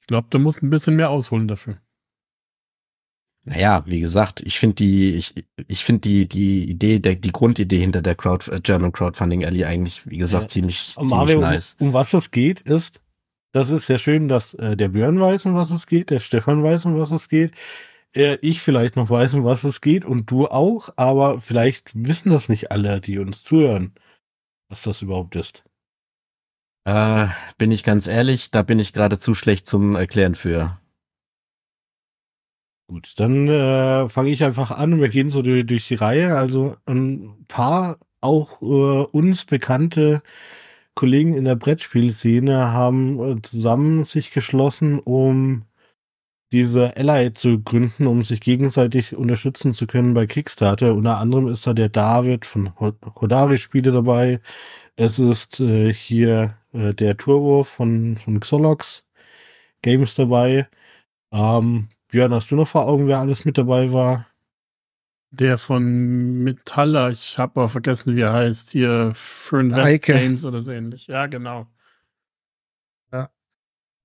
[0.08, 1.82] Ich glaube, du musst ein bisschen mehr ausholen dafür.
[3.43, 5.34] Naja, wie gesagt, ich finde die, ich,
[5.67, 9.65] ich finde die, die Idee, der, die Grundidee hinter der Crowd, äh, German Crowdfunding Alley
[9.65, 10.48] eigentlich, wie gesagt, Ja.
[10.48, 11.76] ziemlich, ziemlich Mario, nice.
[11.80, 13.02] um, um was es geht, ist,
[13.52, 16.63] das ist sehr schön, dass äh, der Björn weiß, um was es geht, der Stefan
[16.63, 17.52] weiß, um was es geht,
[18.15, 22.30] äh, ich vielleicht noch weiß, um was es geht und du auch, aber vielleicht wissen
[22.30, 23.93] das nicht alle, die uns zuhören,
[24.70, 25.65] was das überhaupt ist.
[26.88, 30.80] Äh, bin ich ganz ehrlich, da bin ich gerade zu schlecht zum Erklären für.
[32.88, 36.38] Gut, dann äh, fange ich einfach an und wir gehen so durch, durch die Reihe.
[36.38, 40.21] Also ein paar auch äh, uns bekannte
[40.95, 45.63] Kollegen in der Brettspielszene haben äh, zusammen sich geschlossen, um
[46.54, 50.95] diese Ally zu gründen, um sich gegenseitig unterstützen zu können bei Kickstarter.
[50.95, 54.39] Unter anderem ist da der David von Hodari Spiele dabei.
[54.95, 59.03] Es ist äh, hier äh, der Turbo von, von Xolox
[59.82, 60.67] Games dabei.
[61.32, 64.27] Ähm, Björn, hast du noch vor Augen, wer alles mit dabei war?
[65.30, 70.13] Der von Metaller, ich habe auch vergessen, wie er heißt, hier für Invest Eike.
[70.13, 71.08] Games oder so ähnlich.
[71.08, 71.67] Ja, genau.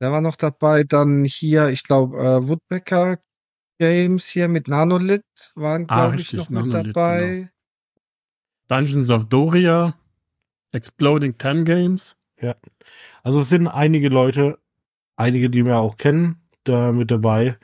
[0.02, 0.82] Der war noch dabei.
[0.82, 3.18] Dann hier, ich glaube, äh, Woodbecker
[3.78, 7.52] Games hier mit Nanolith waren, Ah, glaube ich, richtig, noch mit Nanolith, dabei.
[8.66, 9.94] Dungeons of Doria,
[10.72, 12.16] Exploding Ten Games.
[13.22, 14.58] Also es sind einige Leute,
[15.16, 17.56] einige, die wir auch kennen, da mit dabei.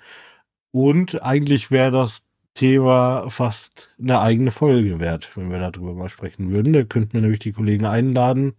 [0.71, 2.23] Und eigentlich wäre das
[2.55, 6.73] Thema fast eine eigene Folge wert, wenn wir darüber mal sprechen würden.
[6.73, 8.55] Da könnten wir nämlich die Kollegen einladen,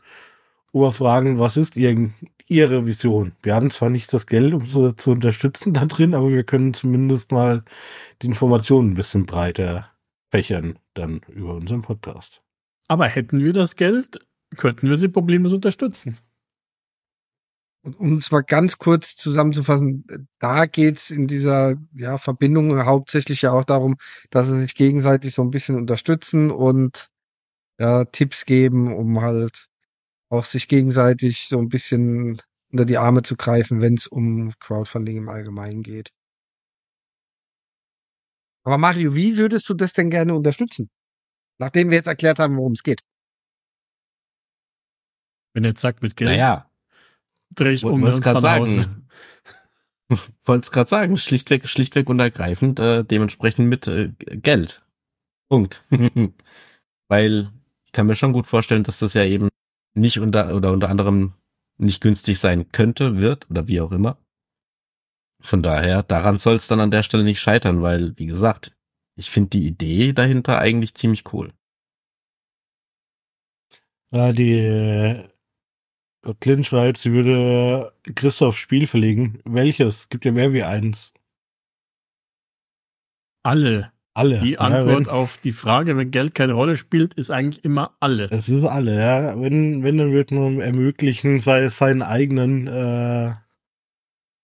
[0.72, 2.12] oder fragen, was ist ihr,
[2.48, 3.34] ihre Vision?
[3.42, 6.74] Wir haben zwar nicht das Geld, um sie zu unterstützen da drin, aber wir können
[6.74, 7.64] zumindest mal
[8.22, 9.90] die Informationen ein bisschen breiter
[10.30, 12.42] fächern dann über unseren Podcast.
[12.88, 14.20] Aber hätten wir das Geld,
[14.58, 16.18] könnten wir sie problemlos unterstützen.
[17.82, 23.54] Und um es mal ganz kurz zusammenzufassen, da geht's in dieser ja, Verbindung hauptsächlich ja
[23.54, 23.96] auch darum,
[24.32, 27.10] dass sie sich gegenseitig so ein bisschen unterstützen und
[27.80, 29.68] ja, Tipps geben, um halt
[30.30, 35.18] auch sich gegenseitig so ein bisschen unter die Arme zu greifen, wenn es um Crowdfunding
[35.18, 36.12] im Allgemeinen geht.
[38.64, 40.90] Aber Mario, wie würdest du das denn gerne unterstützen?
[41.60, 43.02] Nachdem wir jetzt erklärt haben, worum es geht.
[45.54, 46.70] Wenn er jetzt sagt mit Geld, Naja,
[47.56, 49.08] drehe ich um wollte es und gerade fahr sagen.
[50.46, 54.84] Wollte es gerade sagen, schlichtweg, schlichtweg und ergreifend, äh, dementsprechend mit äh, Geld.
[55.50, 55.86] Punkt.
[57.08, 57.52] Weil
[57.86, 59.50] ich kann mir schon gut vorstellen, dass das ja eben
[59.94, 61.34] nicht unter oder unter anderem
[61.78, 64.18] nicht günstig sein könnte, wird oder wie auch immer.
[65.42, 68.76] Von daher, daran soll es dann an der Stelle nicht scheitern, weil, wie gesagt,
[69.16, 71.54] ich finde die Idee dahinter eigentlich ziemlich cool.
[74.12, 75.30] Ja, die äh,
[76.40, 79.40] Clint schreibt, sie würde Christoph Spiel verlegen.
[79.46, 80.10] Welches?
[80.10, 81.14] Gibt ja mehr wie eins.
[83.44, 83.92] Alle.
[84.14, 84.40] Alle.
[84.40, 87.96] Die Ja, Antwort wenn, auf die Frage, wenn Geld keine Rolle spielt, ist eigentlich immer
[88.00, 88.30] alle.
[88.32, 89.40] Es ist alle, ja.
[89.40, 93.34] Wenn, wenn, dann wird man ermöglichen, sei es seinen eigenen äh,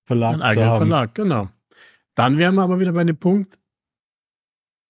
[0.06, 0.78] Verlag Ein zu eigener haben.
[0.78, 1.50] Verlag, genau.
[2.13, 3.60] Dann wären wir aber wieder bei dem Punkt,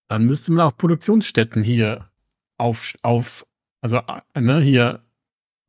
[0.08, 2.10] dann müsste man auch Produktionsstätten hier
[2.58, 3.48] auf, auf
[3.82, 4.02] also
[4.36, 5.02] äh, ne, hier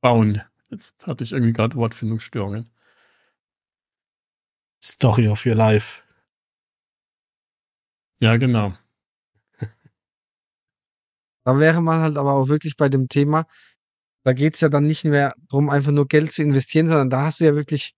[0.03, 0.43] bauen.
[0.71, 2.71] Jetzt hatte ich irgendwie gerade Wortfindungsstörungen.
[4.83, 6.03] Story of Your Life.
[8.21, 8.75] Ja, genau.
[11.45, 13.47] Da wäre man halt aber auch wirklich bei dem Thema,
[14.25, 17.39] da geht's ja dann nicht mehr darum, einfach nur Geld zu investieren, sondern da hast
[17.39, 17.95] du ja wirklich,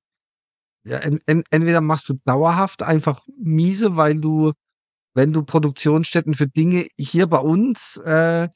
[0.85, 4.53] ja, en, en, entweder machst du dauerhaft einfach miese, weil du,
[5.15, 8.49] wenn du Produktionsstätten für Dinge hier bei uns äh,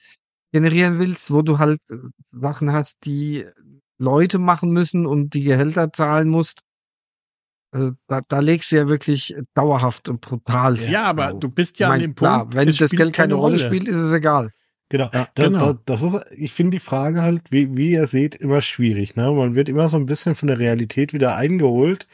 [0.53, 1.97] generieren willst, wo du halt äh,
[2.31, 3.47] Sachen hast, die
[4.03, 6.61] Leute machen müssen und die Gehälter zahlen musst,
[7.75, 10.79] also da, da legst du ja wirklich dauerhaft und brutal.
[10.79, 13.15] Ja, aber du bist Ich ja an mein, dem klar, Punkt, wenn es das Geld
[13.15, 14.51] keine Rolle spielt, ist es egal.
[14.91, 15.09] Genau.
[15.15, 15.73] Ja, da, genau.
[15.73, 19.17] Da, das ist, ich finde die Frage halt, wie, wie ihr seht, immer schwierig.
[19.17, 19.31] Ne?
[19.33, 22.07] Man wird immer so ein bisschen von der Realität wieder eingeholt.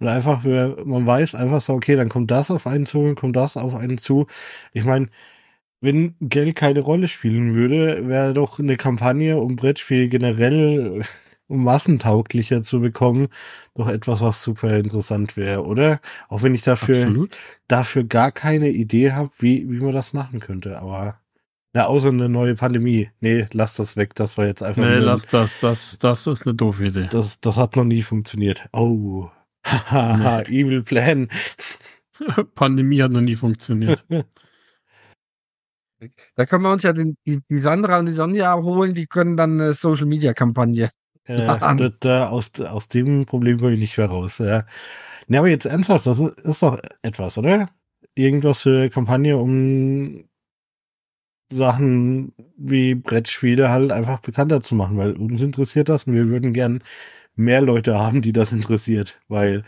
[0.00, 3.36] Und einfach, man weiß einfach so, okay, dann kommt das auf einen zu, dann kommt
[3.36, 4.26] das auf einen zu.
[4.72, 5.08] Ich meine,
[5.80, 11.02] wenn Geld keine Rolle spielen würde, wäre doch eine Kampagne um Brettspiel generell
[11.46, 13.28] um massentauglicher zu bekommen,
[13.74, 16.00] doch etwas, was super interessant wäre, oder?
[16.28, 17.36] Auch wenn ich dafür Absolut.
[17.66, 20.78] dafür gar keine Idee habe, wie, wie man das machen könnte.
[20.78, 21.18] Aber
[21.74, 23.10] ja, außer eine neue Pandemie.
[23.20, 24.14] Nee, lass das weg.
[24.14, 24.82] Das war jetzt einfach.
[24.82, 27.08] Nee, nur- lass das, das, das ist eine doofe Idee.
[27.10, 28.68] das, das hat noch nie funktioniert.
[28.72, 29.28] Oh.
[29.64, 31.28] Haha, Evil Plan.
[32.54, 34.04] Pandemie hat noch nie funktioniert.
[36.34, 39.36] Da können wir uns ja den, die, die Sandra und die Sonja holen, die können
[39.36, 40.90] dann eine Social Media Kampagne.
[41.24, 41.74] Äh, Ja.
[41.74, 44.38] da, da, aus, aus dem Problem komme ich nicht mehr raus.
[44.38, 44.64] Ja.
[45.28, 47.68] Ne, aber jetzt ernsthaft, das ist, ist doch etwas, oder?
[48.14, 50.24] Irgendwas für Kampagne, um
[51.52, 56.52] Sachen wie Brettspiele halt einfach bekannter zu machen, weil uns interessiert das und wir würden
[56.52, 56.82] gern
[57.34, 59.64] mehr Leute haben, die das interessiert, weil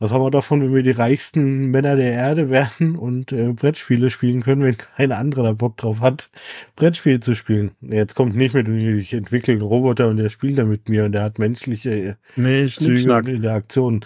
[0.00, 4.10] was haben wir davon, wenn wir die reichsten Männer der Erde werden und äh, Brettspiele
[4.10, 6.30] spielen können, wenn kein anderer da Bock drauf hat,
[6.74, 7.70] Brettspiele zu spielen.
[7.80, 11.12] Jetzt kommt nicht mit, ich entwickle einen Roboter und der spielt da mit mir und
[11.12, 13.28] der hat menschliche Nee, Züge und.
[13.28, 14.00] Interaktionen.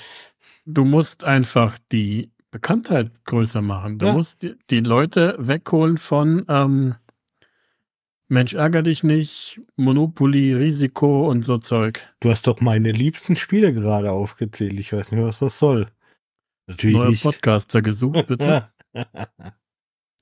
[0.66, 3.98] Du musst einfach die Bekanntheit größer machen.
[3.98, 4.12] Du Ja.
[4.12, 6.94] musst die, die Leute wegholen von ähm,
[8.35, 12.01] Mensch, ärger dich nicht, Monopoly, Risiko und so Zeug.
[12.20, 14.79] Du hast doch meine liebsten Spiele gerade aufgezählt.
[14.79, 15.87] Ich weiß nicht, was das soll.
[16.66, 17.23] Natürlich Neuer nicht.
[17.23, 18.68] Podcaster gesucht, bitte.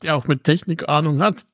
[0.02, 1.46] Der auch mit Technik Ahnung hat.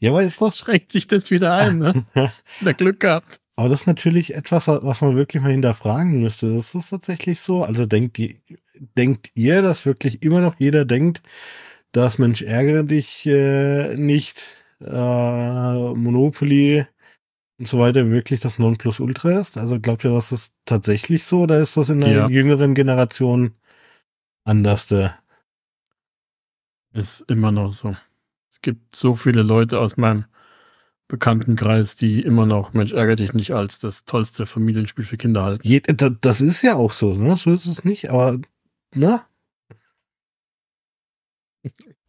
[0.00, 2.04] ja, aber ist das Schränkt sich das wieder ein, ne?
[2.60, 3.40] Der Glück gehabt.
[3.56, 6.52] Aber das ist natürlich etwas, was man wirklich mal hinterfragen müsste.
[6.52, 7.62] Das ist tatsächlich so.
[7.62, 8.34] Also denkt ihr,
[8.74, 11.22] denkt ihr, dass wirklich immer noch jeder denkt,
[11.92, 14.42] dass Mensch ärgere dich äh, nicht,
[14.84, 16.86] äh, Monopoly
[17.58, 19.56] und so weiter wirklich das Nonplusultra ist?
[19.58, 22.28] Also glaubt ihr, dass das tatsächlich so oder ist das in der Ja.
[22.28, 23.54] jüngeren Generation
[24.44, 24.88] anders?
[26.92, 27.96] Ist immer noch so.
[28.50, 30.26] Es gibt so viele Leute aus meinem
[31.08, 35.66] Bekanntenkreis, die immer noch Mensch, ärger dich nicht als das tollste Familienspiel für Kinder halten.
[35.66, 37.36] Je, das ist ja auch so, ne?
[37.36, 38.38] So ist es nicht, aber
[38.94, 39.20] ne?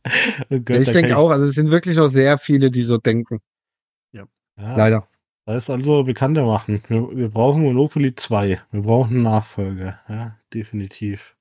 [0.50, 2.98] Oh Gott, Ja, ich denke auch, also es sind wirklich noch sehr viele, die so
[2.98, 3.40] denken.
[4.58, 5.08] Ja, Leider.
[5.46, 6.82] Das ist also bekannter machen.
[6.88, 8.62] Wir, wir brauchen Monopoly 2.
[8.72, 10.00] Wir brauchen einen Nachfolger.
[10.08, 11.36] Ja, definitiv.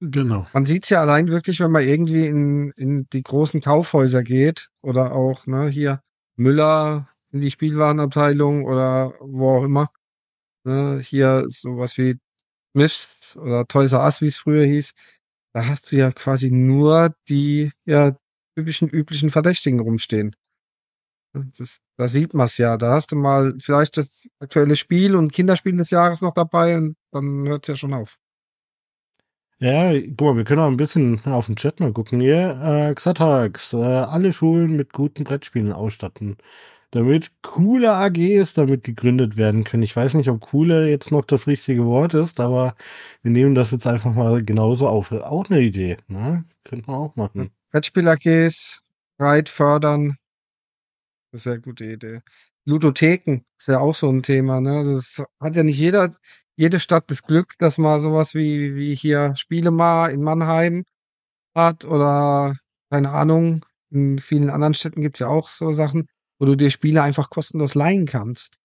[0.00, 0.46] Genau.
[0.52, 5.12] Man sieht's ja allein wirklich, wenn man irgendwie in, in die großen Kaufhäuser geht oder
[5.12, 6.00] auch ne, hier
[6.36, 9.90] Müller in die Spielwarenabteilung oder wo auch immer.
[10.64, 12.16] Ne, hier sowas wie
[12.72, 14.92] Smiths oder Toys R Us, wie es früher hieß.
[15.56, 18.14] Da hast du ja quasi nur die ja
[18.54, 20.36] typischen üblichen Verdächtigen rumstehen.
[21.32, 22.76] Das, da sieht man's ja.
[22.76, 26.96] Da hast du mal vielleicht das aktuelle Spiel und Kinderspiel des Jahres noch dabei und
[27.10, 28.18] dann hört's ja schon auf.
[29.58, 32.60] Ja, guck mal, wir können auch ein bisschen auf den Chat mal gucken hier.
[32.62, 36.36] Äh, Xatax, äh, alle Schulen mit guten Brettspielen ausstatten,
[36.90, 39.82] damit coole AGs damit gegründet werden können.
[39.82, 42.74] Ich weiß nicht, ob coole jetzt noch das richtige Wort ist, aber
[43.22, 45.12] wir nehmen das jetzt einfach mal genauso auf.
[45.12, 46.44] Auch eine Idee, ne?
[46.64, 47.50] Könnte man auch machen.
[47.72, 48.80] Brettspiel-AGs
[49.18, 50.16] breit fördern.
[51.32, 52.20] Das ist ja eine gute Idee.
[52.64, 54.84] Ludotheken ist ja auch so ein Thema, ne?
[54.84, 56.14] Das hat ja nicht jeder,
[56.56, 60.84] jede Stadt das Glück, dass man sowas wie, wie hier Spielemar in Mannheim
[61.54, 62.56] hat oder
[62.90, 63.64] keine Ahnung.
[63.90, 67.74] In vielen anderen Städten gibt's ja auch so Sachen, wo du dir Spiele einfach kostenlos
[67.74, 68.58] leihen kannst.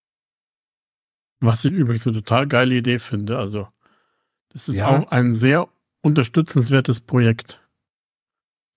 [1.40, 3.38] Was ich übrigens eine total geile Idee finde.
[3.38, 3.68] Also,
[4.50, 4.88] das ist Ja.
[4.90, 5.68] auch ein sehr
[6.02, 7.60] unterstützenswertes Projekt.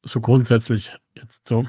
[0.03, 1.65] So grundsätzlich jetzt so.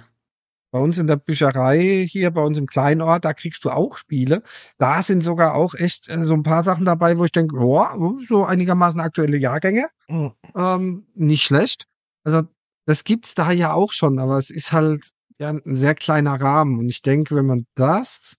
[0.71, 4.43] Bei uns in der Bücherei hier, bei uns im Kleinort, da kriegst du auch Spiele.
[4.77, 7.95] Da sind sogar auch echt äh, so ein paar Sachen dabei, wo ich denke, ja,
[8.27, 9.87] so einigermaßen aktuelle Jahrgänge.
[10.09, 10.33] Mhm.
[10.53, 11.87] Ähm, nicht schlecht.
[12.25, 12.41] Also
[12.85, 16.79] das gibt's da ja auch schon, aber es ist halt ja ein sehr kleiner Rahmen.
[16.79, 18.35] Und ich denke, wenn man das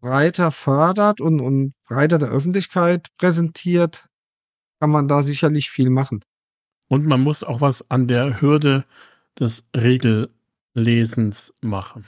[0.00, 4.08] breiter fördert und, und breiter der Öffentlichkeit präsentiert,
[4.80, 6.22] kann man da sicherlich viel machen.
[6.88, 8.84] Und man muss auch was an der Hürde
[9.38, 9.64] des
[10.74, 12.04] Lesens machen.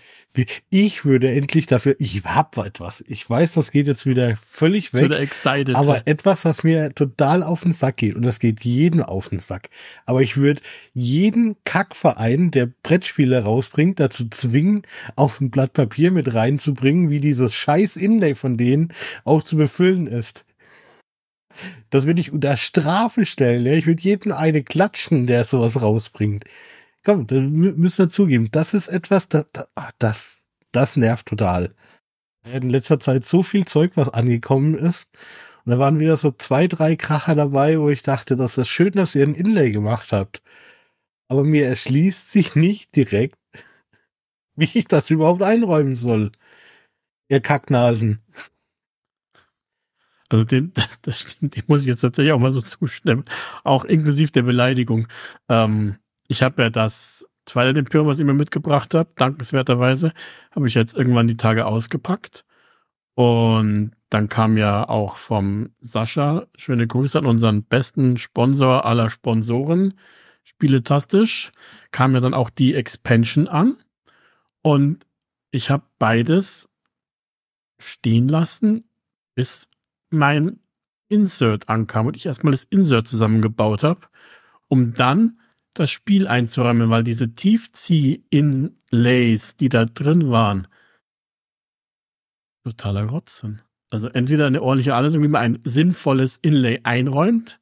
[0.70, 3.02] Ich würde endlich dafür, ich hab etwas.
[3.08, 5.02] Ich weiß, das geht jetzt wieder völlig weg.
[5.02, 5.74] wird er excited.
[5.74, 9.40] Aber etwas, was mir total auf den Sack geht, und das geht jedem auf den
[9.40, 9.70] Sack.
[10.06, 10.62] Aber ich würde
[10.94, 14.82] jeden Kackverein, der Brettspiele rausbringt, dazu zwingen,
[15.16, 18.92] auf ein Blatt Papier mit reinzubringen, wie dieses scheiß Inlay von denen
[19.24, 20.44] auch zu befüllen ist.
[21.90, 23.66] Das würde ich unter Strafe stellen.
[23.66, 23.72] Ja?
[23.72, 26.44] Ich würde jedem eine klatschen, der sowas rausbringt.
[27.04, 29.46] Komm, dann mü- müssen wir zugeben, das ist etwas, das,
[29.98, 30.42] das,
[30.72, 31.74] das nervt total.
[32.44, 35.08] In letzter Zeit so viel Zeug, was angekommen ist.
[35.64, 38.92] Und da waren wieder so zwei, drei Kracher dabei, wo ich dachte, das ist schön,
[38.92, 40.42] dass ihr ein Inlay gemacht habt.
[41.28, 43.38] Aber mir erschließt sich nicht direkt,
[44.56, 46.32] wie ich das überhaupt einräumen soll.
[47.28, 48.20] Ihr Kacknasen.
[50.28, 50.72] Also dem,
[51.02, 53.24] das stimmt, dem muss ich jetzt tatsächlich auch mal so zustimmen.
[53.64, 55.08] Auch inklusive der Beleidigung.
[55.48, 55.96] Ähm,
[56.30, 60.12] ich habe ja das Twilight Imperium, was ich mir mitgebracht habe, dankenswerterweise,
[60.52, 62.44] habe ich jetzt irgendwann die Tage ausgepackt.
[63.14, 69.94] Und dann kam ja auch vom Sascha, schöne Grüße an unseren besten Sponsor aller Sponsoren,
[70.44, 71.50] Spieletastisch,
[71.90, 73.78] kam ja dann auch die Expansion an.
[74.62, 75.04] Und
[75.50, 76.70] ich habe beides
[77.80, 78.84] stehen lassen,
[79.34, 79.68] bis
[80.10, 80.60] mein
[81.08, 84.02] Insert ankam und ich erstmal das Insert zusammengebaut habe,
[84.68, 85.40] um dann
[85.80, 90.68] das Spiel einzuräumen, weil diese Tiefzieh-Inlays, die da drin waren,
[92.64, 93.64] totaler Rotz sind.
[93.90, 97.60] Also entweder eine ordentliche Anleitung, wie man ein sinnvolles Inlay einräumt,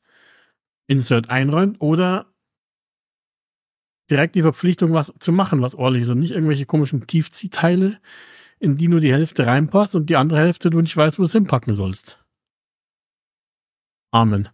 [0.90, 2.32] Insert einräumt, oder
[4.10, 8.00] direkt die Verpflichtung, was zu machen, was ordentlich ist und nicht irgendwelche komischen Tiefziehteile,
[8.58, 11.26] in die nur die Hälfte reinpasst und die andere Hälfte du nicht weißt, wo du
[11.26, 12.24] es hinpacken sollst.
[14.10, 14.48] Amen.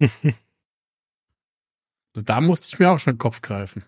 [2.22, 3.84] da musste ich mir auch schon den Kopf greifen.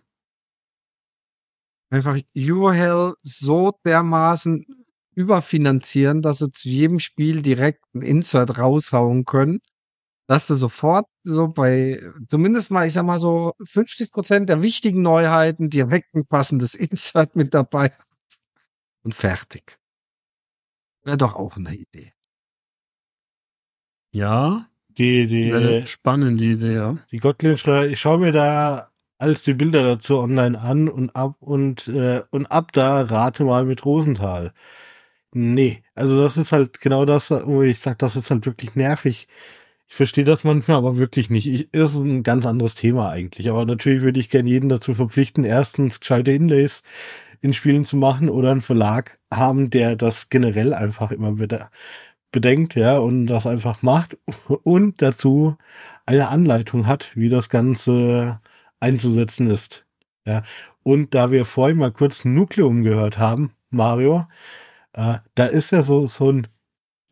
[1.91, 4.67] Einfach Eurohell so dermaßen
[5.15, 9.61] überfinanzieren, dass sie zu jedem Spiel direkt ein Insert raushauen können,
[10.27, 15.03] dass du sofort so bei, zumindest mal, ich sag mal so 50 Prozent der wichtigen
[15.03, 18.39] Neuheiten direkt ein passendes Insert mit dabei hast.
[19.05, 19.79] und fertig.
[21.05, 22.13] Wäre doch auch eine Idee.
[24.13, 24.69] Ja,
[24.99, 26.97] Die, die, wäre spannend, die Idee, ja.
[27.11, 31.89] die Gottlieb-Steuer, ich schaue mir da als die Bilder dazu online an und ab und,
[31.89, 34.53] äh, und ab da rate mal mit Rosenthal.
[35.33, 39.29] Nee, also das ist halt genau das, wo ich sage, das ist halt wirklich nervig.
[39.89, 41.47] Ich verstehe das manchmal, aber wirklich nicht.
[41.47, 43.49] Ich, ist ein ganz anderes Thema eigentlich.
[43.51, 46.83] Aber natürlich würde ich gerne jeden dazu verpflichten, erstens gescheite Inlays
[47.43, 51.71] in Spielen zu machen oder einen Verlag haben, der das generell einfach immer wieder
[52.33, 54.19] bedenkt, ja, und das einfach macht
[54.63, 55.57] und dazu
[56.07, 58.41] eine Anleitung hat, wie das Ganze
[58.81, 59.87] einzusetzen ist.
[60.27, 60.43] Ja,
[60.83, 64.27] und da wir vorhin mal kurz Nukleum gehört haben, Mario,
[64.93, 66.49] äh, da ist ja so, so ein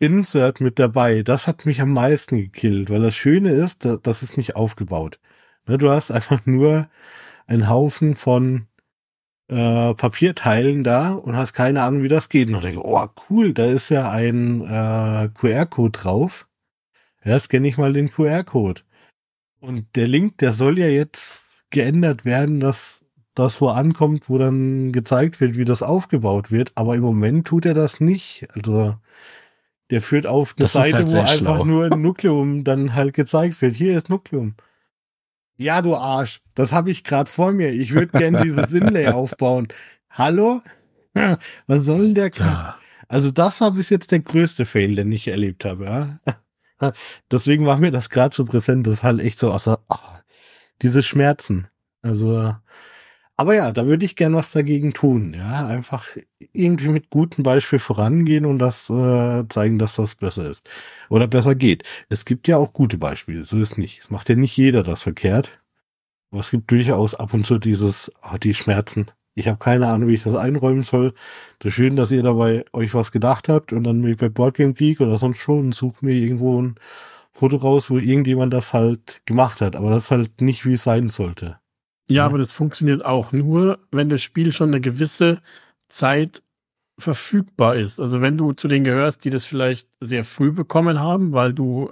[0.01, 1.23] Insert mit dabei.
[1.23, 5.21] Das hat mich am meisten gekillt, weil das Schöne ist, da, das ist nicht aufgebaut.
[5.67, 6.89] Ne, du hast einfach nur
[7.47, 8.67] einen Haufen von
[9.49, 12.49] äh, Papierteilen da und hast keine Ahnung, wie das geht.
[12.49, 16.47] Und ich denke, oh cool, da ist ja ein äh, QR-Code drauf.
[17.25, 18.83] Ja, scanne ich mal den QR-Code.
[19.61, 24.93] Und der Link, der soll ja jetzt geändert werden, dass das wo ankommt, wo dann
[24.93, 26.73] gezeigt wird, wie das aufgebaut wird.
[26.75, 28.47] Aber im Moment tut er das nicht.
[28.55, 28.95] Also
[29.91, 31.65] der führt auf eine Das Seite, halt wo einfach schlau.
[31.65, 33.75] nur Nukleum dann halt gezeigt wird.
[33.75, 34.55] Hier ist Nukleum.
[35.57, 37.71] Ja, du Arsch, das habe ich gerade vor mir.
[37.71, 39.69] Ich würde gern dieses Inlay aufbauen.
[40.11, 40.63] Hallo?
[41.67, 42.79] Wann soll denn der Kack?
[43.09, 46.21] Also das war bis jetzt der größte Fail, den ich erlebt habe, ja.
[47.31, 50.21] Deswegen war mir das gerade so präsent, das ist halt echt so außer ah,
[50.83, 51.69] diese Schmerzen.
[52.03, 52.55] Also
[53.37, 56.07] aber ja, da würde ich gern was dagegen tun, ja, einfach
[56.53, 60.69] irgendwie mit gutem Beispiel vorangehen und das äh, zeigen, dass das besser ist
[61.11, 61.83] oder besser geht.
[62.09, 64.01] Es gibt ja auch gute Beispiele, so ist nicht.
[64.01, 65.61] Es macht ja nicht jeder das verkehrt.
[66.31, 69.07] Aber es gibt durchaus ab und zu dieses, ah, die Schmerzen.
[69.35, 71.15] Ich habe keine Ahnung, wie ich das einräumen soll.
[71.59, 74.29] Das ist schön, dass ihr dabei euch was gedacht habt und dann bin ich bei
[74.29, 76.77] Boardgame Geek oder sonst schon und suche mir irgendwo ein
[77.33, 79.77] Foto raus, wo irgendjemand das halt gemacht hat.
[79.77, 81.59] Aber das ist halt nicht, wie es sein sollte.
[82.07, 85.41] Ja, aber das funktioniert auch nur, wenn das Spiel schon eine gewisse
[85.89, 86.43] Zeit
[86.99, 88.01] verfügbar ist.
[88.01, 91.91] Also wenn du zu denen gehörst, die das vielleicht sehr früh bekommen haben, weil du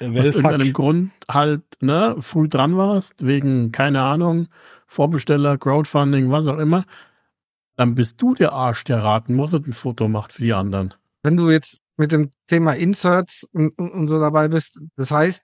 [0.00, 4.48] Der aus irgendeinem Grund halt ne, früh dran warst, wegen, keine Ahnung,
[4.86, 6.84] Vorbesteller, Crowdfunding, was auch immer,
[7.76, 10.94] dann bist du der Arsch, der raten muss und ein Foto macht für die anderen.
[11.22, 15.42] Wenn du jetzt mit dem Thema Inserts und, und, und so dabei bist, das heißt,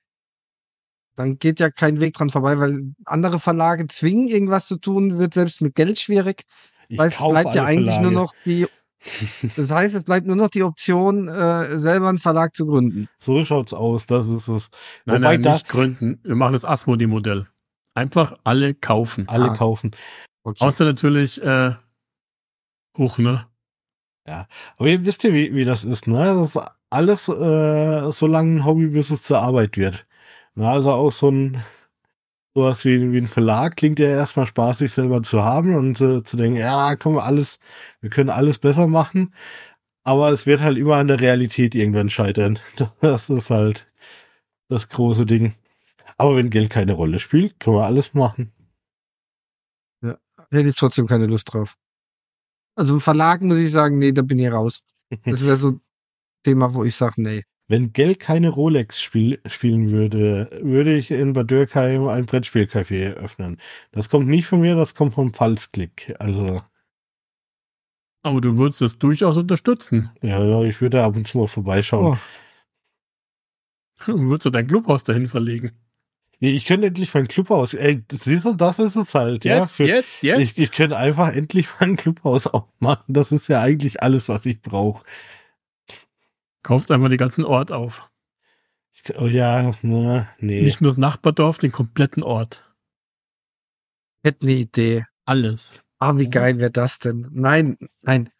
[1.20, 5.34] dann geht ja kein Weg dran vorbei, weil andere Verlage zwingen, irgendwas zu tun, wird
[5.34, 6.42] selbst mit Geld schwierig.
[6.88, 8.14] Ich Weil es bleibt ja eigentlich nur Verlage.
[8.14, 8.66] noch die,
[9.56, 13.08] das heißt, es bleibt nur noch die Option, äh, selber einen Verlag zu gründen.
[13.20, 14.70] So schaut's aus, das ist es.
[15.06, 16.18] Nein, Wobei nein, da- nicht gründen.
[16.22, 17.46] Wir machen das Asmodi-Modell.
[17.94, 19.28] Einfach alle kaufen.
[19.28, 19.56] Alle Ah.
[19.56, 19.90] kaufen.
[20.42, 20.64] Okay.
[20.64, 21.74] Außer natürlich, äh,
[22.98, 23.46] hoch, ne?
[24.76, 26.24] Aber ihr wisst ja, wie, wie das ist, ne?
[26.34, 30.06] Das ist alles äh, so lange ein Hobby, bis es zur Arbeit wird.
[30.54, 31.62] Na, also auch so ein
[32.54, 36.36] sowas wie, wie ein Verlag klingt ja erstmal spaßig selber zu haben und äh, zu
[36.36, 37.58] denken, ja, komm, alles,
[38.00, 39.32] wir können alles besser machen.
[40.02, 42.58] Aber es wird halt immer an der Realität irgendwann scheitern.
[43.00, 43.86] Das ist halt
[44.68, 45.54] das große Ding.
[46.18, 48.52] Aber wenn Geld keine Rolle spielt, können wir alles machen.
[50.50, 51.76] Hätte ich trotzdem keine Lust drauf.
[52.76, 54.82] Also im Verlag muss ich sagen, nee, da bin ich raus.
[55.24, 55.80] Das wäre so ein
[56.44, 57.44] Thema, wo ich sage, nee.
[57.70, 63.58] Wenn Geld keine Rolex spiel spielen würde, würde ich in Bad Dürkheim ein Brettspielcafé eröffnen.
[63.92, 66.12] Das kommt nicht von mir, das kommt vom Pulsklick.
[66.18, 66.62] Also,
[68.22, 70.10] Aber du würdest es durchaus unterstützen.
[70.20, 72.14] ja, ja, ich würde ab und zu mal vorbeischauen.
[72.14, 72.18] Oh,
[74.06, 75.72] Du würdest du dein Clubhaus dahin verlegen.
[76.40, 79.58] Nee, ich könnte endlich mein Clubhaus, ey, siehst du, das ist es halt, ja.
[79.58, 80.40] Jetzt, Für- jetzt, jetzt.
[80.40, 83.04] Ich, ich könnte einfach endlich mein Clubhaus aufmachen.
[83.12, 85.04] Das ist ja eigentlich alles, was ich brauche.
[86.62, 88.10] Kauft einfach den ganzen Ort auf.
[88.92, 90.62] Ich, oh ja, na, nee.
[90.62, 92.74] Nicht nur das Nachbardorf, den kompletten Ort.
[94.22, 95.04] hätte eine Idee.
[95.24, 95.72] Alles.
[95.98, 97.28] Ah, wie geil wäre das denn?
[97.30, 98.30] Nein, nein.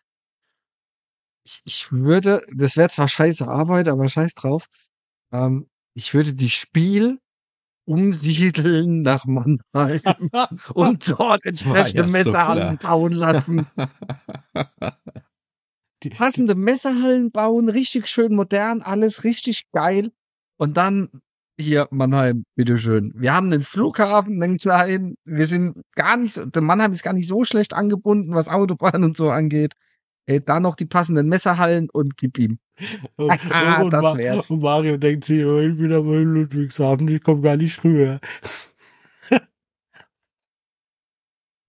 [1.44, 4.66] Ich, ich würde, das wäre zwar scheiße Arbeit, aber scheiß drauf.
[5.32, 7.20] Ähm, ich würde die Spiel
[7.84, 9.60] umsiedeln nach Mannheim
[10.74, 13.66] und dort entsprechende ja so Messerhallen bauen lassen.
[16.02, 20.10] Die- Passende Messerhallen bauen, richtig schön modern, alles richtig geil.
[20.56, 21.08] Und dann
[21.60, 23.12] hier Mannheim, bitteschön.
[23.16, 25.16] Wir haben einen Flughafen, einen kleinen.
[25.24, 29.04] Wir sind gar nicht so, der Mannheim ist gar nicht so schlecht angebunden, was Autobahn
[29.04, 29.74] und so angeht.
[30.26, 32.58] Ey, da noch die passenden Messerhallen und gib ihm.
[33.16, 34.50] Und, Ah, und das wär's.
[34.50, 38.20] Und Mario denkt sich, oh, ich bin aber in Ludwigshafen, ich komme gar nicht rüber.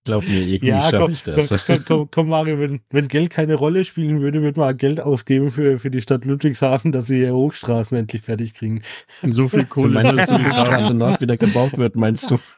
[0.04, 1.50] Glaub mir, irgendwie Ja, schaffe ich das.
[1.50, 5.00] komm, komm, komm, komm Mario, wenn, wenn Geld keine Rolle spielen würde, würde man Geld
[5.00, 8.82] ausgeben für, für die Stadt Ludwigshafen, dass sie ihre Hochstraßen endlich fertig kriegen.
[9.22, 9.94] So viel Kohle.
[10.04, 12.40] meinst, dass dass die Straße Nord wieder gebaut wird, meinst du?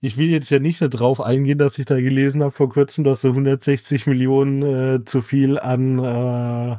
[0.00, 3.20] Ich will jetzt ja nicht darauf eingehen, dass ich da gelesen habe vor kurzem, dass
[3.20, 6.76] sie 160 Millionen äh, zu viel an äh,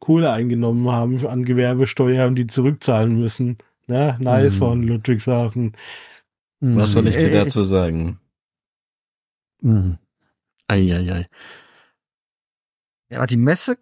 [0.00, 3.58] Kohle eingenommen haben, an Gewerbesteuer und die zurückzahlen müssen.
[3.86, 4.58] Na, nice Mhm.
[4.58, 5.72] von Ludwigshafen.
[6.60, 8.18] Was soll ich dir dazu sagen?
[9.64, 9.98] Mhm.
[10.68, 11.26] Eieiei.
[13.10, 13.76] Ja, die Messe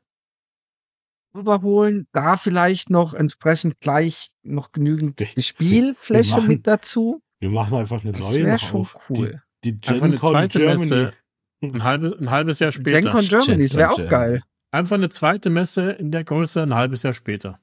[1.35, 7.23] überholen, da vielleicht noch entsprechend gleich noch genügend Wir- wir Spielfläche machen- mit dazu.
[7.41, 8.97] Wir machen einfach eine Das neue wäre noch schon auf.
[9.09, 9.43] cool.
[9.65, 10.81] Die, die Einfach eine GenCon zweite Germany.
[10.81, 11.15] Messe.
[11.63, 13.01] Ein, halbe, ein halbes Jahr später.
[13.01, 14.43] GenCon Germany, das wäre auch Gen- geil.
[14.73, 17.61] Einfach eine zweite Messe in der Größe ein halbes Jahr später.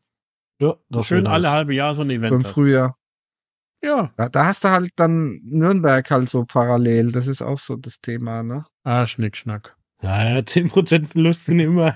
[0.61, 2.33] Ja, das Schön alle halbe Jahr so ein Event.
[2.33, 2.41] Im.
[2.41, 2.97] Frühjahr.
[3.81, 4.11] Ja.
[4.17, 7.11] Da, da hast du halt dann Nürnberg halt so parallel.
[7.11, 8.65] Das ist auch so das Thema, ne?
[8.83, 9.75] Ah, Schnickschnack.
[10.01, 11.95] Ja, ja, 10% Verlust sind immer.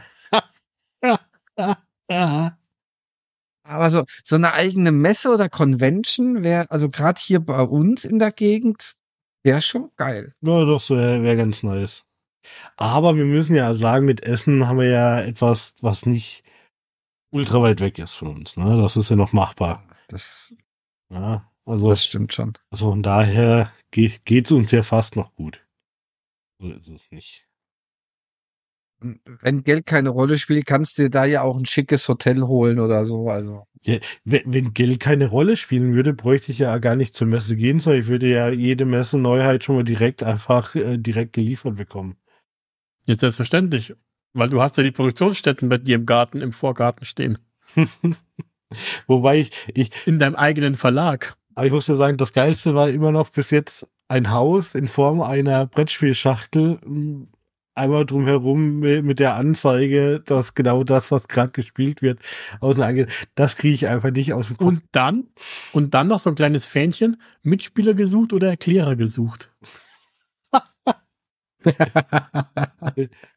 [3.66, 8.20] Aber so, so eine eigene Messe oder Convention wäre, also gerade hier bei uns in
[8.20, 8.94] der Gegend,
[9.44, 10.36] wäre schon geil.
[10.42, 12.04] Ja, doch, so wäre wär ganz nice.
[12.76, 16.44] Aber wir müssen ja sagen, mit Essen haben wir ja etwas, was nicht
[17.32, 18.58] ultra weit weg ist von uns.
[18.58, 18.82] Ne?
[18.82, 19.88] Das ist ja noch machbar.
[20.10, 20.54] Das,
[21.10, 22.54] Ja, also, das stimmt schon.
[22.70, 25.66] also von daher geht, geht's uns ja fast noch gut.
[26.60, 27.48] So ist es nicht.
[29.04, 32.44] Und Wenn Geld keine Rolle spielt, kannst du dir da ja auch ein schickes Hotel
[32.44, 33.30] holen oder so.
[33.30, 33.68] Also
[34.24, 37.80] Wenn, wenn Geld keine Rolle spielen würde, bräuchte ich ja gar nicht zur Messe gehen,
[37.80, 42.16] sondern ich würde ja jede Messe Neuheit schon mal direkt einfach äh, direkt geliefert bekommen.
[43.06, 43.94] Jetzt selbstverständlich.
[44.34, 47.38] Weil du hast ja die Produktionsstätten bei dir im Garten, im Vorgarten stehen.
[49.08, 51.38] Wobei ich, ich, In deinem eigenen Verlag.
[51.56, 54.88] Aber ich muss ja sagen, das Geilste war immer noch bis jetzt ein Haus in
[54.88, 56.80] Form einer Brettspielschachtel.
[56.84, 57.28] m,
[57.76, 62.20] Einmal drumherum mit mit der Anzeige, dass genau das, was gerade gespielt wird,
[62.60, 63.10] außen angeht.
[63.34, 64.68] Das kriege ich einfach nicht aus dem Kopf.
[64.68, 65.24] Und dann,
[65.72, 69.50] und dann noch so ein kleines Fähnchen, Mitspieler gesucht oder Erklärer gesucht.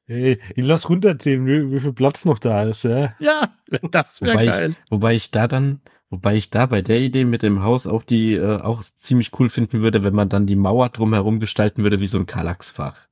[0.06, 2.84] hey, ich lass runterzählen, wie, wie viel Platz noch da ist.
[2.84, 3.14] Ja?
[3.18, 3.54] Ja,
[3.90, 4.70] das wäre geil.
[4.70, 5.80] ich, wobei ich da dann,
[6.10, 9.48] wobei ich da bei der Idee mit dem Haus auch die äh, auch ziemlich cool
[9.48, 13.08] finden würde, wenn man dann die Mauer drumherum gestalten würde wie so ein Kallaxfach.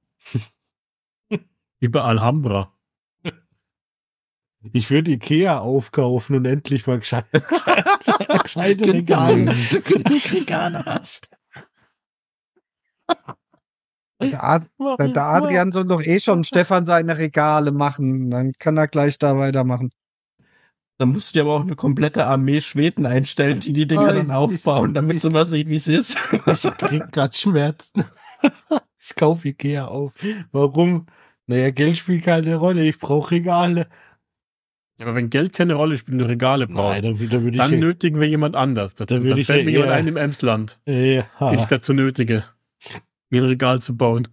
[1.81, 2.73] Wie bei Alhambra.
[4.73, 7.27] Ich würde Ikea aufkaufen und endlich mal gescheit,
[8.43, 9.53] gescheite Regale.
[9.71, 11.31] du genug Regale hast.
[14.23, 18.31] Der, Ad der, der Adrian soll doch eh schon Stefan seine Regale machen.
[18.31, 19.91] Dann kann er gleich da weitermachen.
[20.99, 24.15] Dann musst du dir aber auch eine komplette Armee Schweden einstellen, die die Dinger Oh,
[24.15, 26.17] dann aufbauen, damit sie mal sehen, wie es ist.
[26.47, 28.05] Ich krieg grad Schmerzen.
[29.01, 30.13] ich kaufe Ikea auf.
[30.53, 31.07] Warum?
[31.47, 32.85] Naja, Geld spielt keine Rolle.
[32.87, 33.89] Ich brauche Regale.
[34.99, 37.63] Ja, aber wenn Geld keine Rolle spielt, du Regale brauchst, Nein, dann, dann würde ich
[37.63, 38.95] dann nötigen wir jemand anders.
[38.95, 40.93] Da, Dann dann würde ich fällt ja mir jemand eher- ein im Emsland, ja,
[41.41, 42.45] den ich dazu nötige,
[43.31, 44.29] mir ein Regal zu bauen.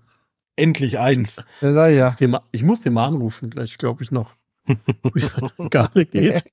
[0.55, 1.37] endlich eins.
[1.61, 1.87] Das ja.
[1.89, 4.35] Ich muss den mal, ich muss den mal anrufen, gleich glaube ich noch.
[4.67, 6.43] An Regale geht.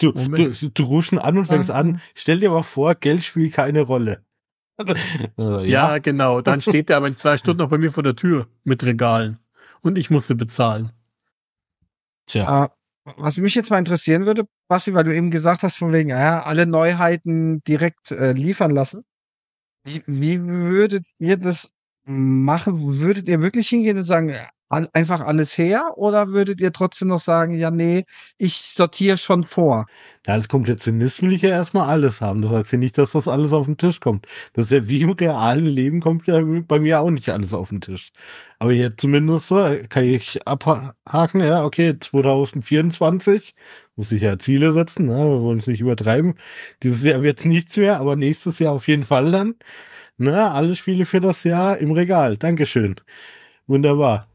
[0.00, 0.78] Du, du, Moment.
[0.78, 2.00] du rufst ihn an und fängst an.
[2.14, 4.24] Stell dir mal vor, Geld spielt keine Rolle.
[5.36, 6.40] Also, Ja, genau.
[6.40, 9.38] Dann steht der aber in zwei Stunden noch bei mir vor der Tür mit Regalen.
[9.82, 10.90] Und ich musste bezahlen.
[12.26, 12.64] Tja.
[12.64, 12.68] Äh,
[13.16, 16.42] was mich jetzt mal interessieren würde, Basti, weil du eben gesagt hast, von wegen, ja,
[16.42, 19.04] alle Neuheiten direkt äh, liefern lassen.
[19.84, 21.68] Wie, wie würdet ihr das
[22.04, 22.98] machen?
[22.98, 24.34] Würdet ihr wirklich hingehen und sagen,
[24.74, 25.92] all, einfach alles her?
[25.96, 28.04] Oder würdet ihr trotzdem noch sagen, ja, nee,
[28.38, 29.86] ich sortiere schon vor?
[30.26, 32.42] Ja, als Kompletionist will ich ja erstmal alles haben.
[32.42, 34.26] Das heißt ja nicht, dass das alles auf den Tisch kommt.
[34.54, 37.68] Das ist ja wie im realen Leben kommt ja bei mir auch nicht alles auf
[37.68, 38.10] den Tisch.
[38.58, 39.56] Aber jetzt zumindest so
[39.88, 43.54] kann ich abhaken, ja, okay, 2024
[43.96, 45.18] muss ich ja Ziele setzen, ne?
[45.18, 46.34] wir wollen es nicht übertreiben.
[46.82, 49.54] Dieses Jahr wird nichts mehr, aber nächstes Jahr auf jeden Fall dann.
[50.16, 52.36] Ne, alle Spiele für das Jahr im Regal.
[52.36, 52.96] Dankeschön.
[53.66, 54.28] Wunderbar.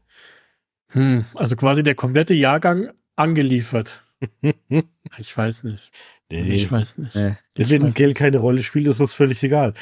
[0.90, 4.04] Hm, also quasi der komplette Jahrgang angeliefert.
[5.18, 5.90] Ich weiß nicht.
[6.30, 7.16] Also ich weiß nicht.
[7.16, 7.36] Nee.
[7.56, 9.74] Ich Wenn weiß Geld keine Rolle spielt, ist das völlig egal.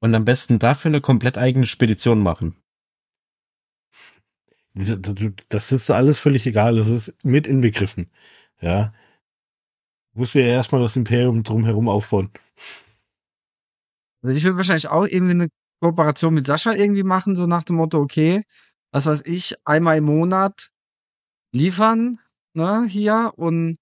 [0.00, 2.54] Und am besten dafür eine komplett eigene Spedition machen.
[5.48, 6.76] Das ist alles völlig egal.
[6.76, 8.10] Das ist mit inbegriffen.
[8.60, 8.92] Ja.
[10.12, 12.30] Muss ja erstmal das Imperium drumherum aufbauen.
[14.22, 15.48] Also ich würde wahrscheinlich auch irgendwie eine
[15.80, 18.44] Kooperation mit Sascha irgendwie machen, so nach dem Motto, okay,
[18.94, 20.70] was weiß ich, einmal im Monat
[21.52, 22.18] liefern,
[22.54, 23.76] ne, hier und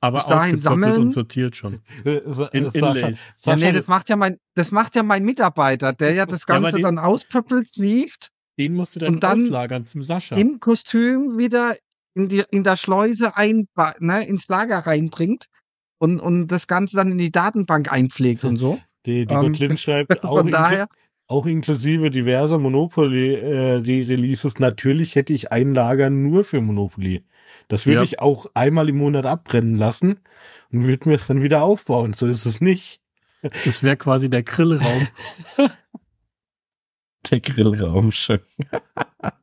[0.00, 1.00] Aber bis dahin sammeln.
[1.02, 1.82] und sortiert schon.
[2.04, 3.32] In Inlays.
[3.44, 6.58] ja, nee, das macht ja mein, das macht ja mein Mitarbeiter, der ja das Ja,
[6.58, 10.36] Ganze die- dann auspöppelt, lieft, Den musst du dann, Und dann auslagern zum Sascha.
[10.36, 11.76] im Kostüm wieder
[12.14, 13.68] in, die, in der Schleuse ein,
[14.00, 15.46] ne, ins Lager reinbringt
[15.98, 18.80] und, und das Ganze dann in die Datenbank einpflegt und so.
[19.06, 20.88] Die, die Ähm, schreibt auch, daher,
[21.30, 24.58] auch inklusive diverser Monopoly, äh, die Releases.
[24.58, 27.24] Natürlich hätte ich ein Lager nur für Monopoly.
[27.68, 28.02] Das würde Ja.
[28.02, 30.18] ich auch einmal im Monat abbrennen lassen
[30.72, 32.12] und würde mir es dann wieder aufbauen.
[32.14, 33.00] So ist es nicht.
[33.42, 35.06] Das wäre quasi der Grillraum.
[37.30, 38.40] Der Grillraum schon.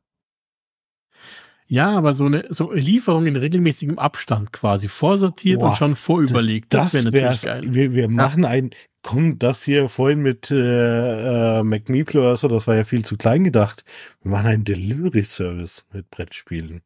[1.68, 6.72] ja, aber so eine so Lieferung in regelmäßigem Abstand quasi vorsortiert Boah, und schon vorüberlegt.
[6.72, 7.62] Das, wäre natürlich geil.
[7.66, 8.70] Wir, wir machen ein,
[9.02, 13.18] komm, das hier vorhin mit äh, äh, McMeeple oder so, das war ja viel zu
[13.18, 13.84] klein gedacht.
[14.22, 16.80] Wir machen einen Delivery-Service mit Brettspielen.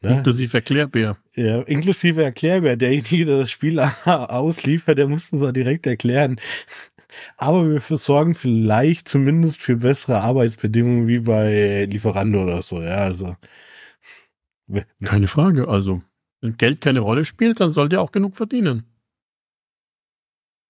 [0.00, 0.16] Ne?
[0.16, 1.16] Inklusive Erklärbär.
[1.36, 2.76] Ja, inklusive Erklärbär.
[2.76, 6.40] Derjenige, der das Spiel ausliefert, der muss uns auch direkt erklären.
[7.36, 12.82] Aber wir sorgen vielleicht zumindest für bessere Arbeitsbedingungen wie bei Lieferando oder so.
[12.82, 13.36] Ja, also.
[15.04, 15.68] Keine Frage.
[15.68, 16.02] Also,
[16.40, 18.84] wenn Geld keine Rolle spielt, dann sollt ihr auch genug verdienen.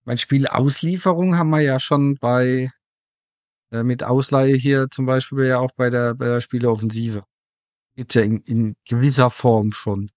[0.04, 2.70] mein Spiel Auslieferung haben wir ja schon bei,
[3.72, 7.24] äh, mit Ausleihe hier zum Beispiel ja auch bei der, bei der Spieleoffensive.
[7.96, 10.10] Gibt's ja in, in gewisser Form schon.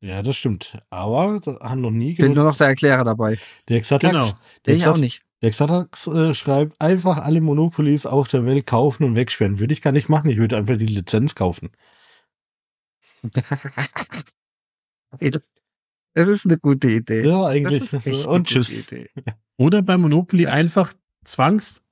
[0.00, 0.76] Ja, das stimmt.
[0.90, 2.36] Aber da haben noch nie Bin genug.
[2.36, 3.38] nur noch der Erklärer dabei.
[3.68, 4.32] Der Xatax, Genau.
[4.66, 5.22] der ich auch nicht.
[5.42, 9.60] Der Xatax äh, schreibt, einfach alle Monopolies auf der Welt kaufen und wegsperren.
[9.60, 10.28] Würde ich gar nicht machen.
[10.30, 11.70] Ich würde einfach die Lizenz kaufen.
[16.14, 17.24] Das ist eine gute Idee.
[17.24, 17.82] Ja, Das eigentlich.
[17.82, 18.86] ist echt eine und gute tschüss.
[18.92, 19.08] Idee.
[19.56, 20.92] Oder bei Monopoly einfach
[21.24, 21.82] Zwangs,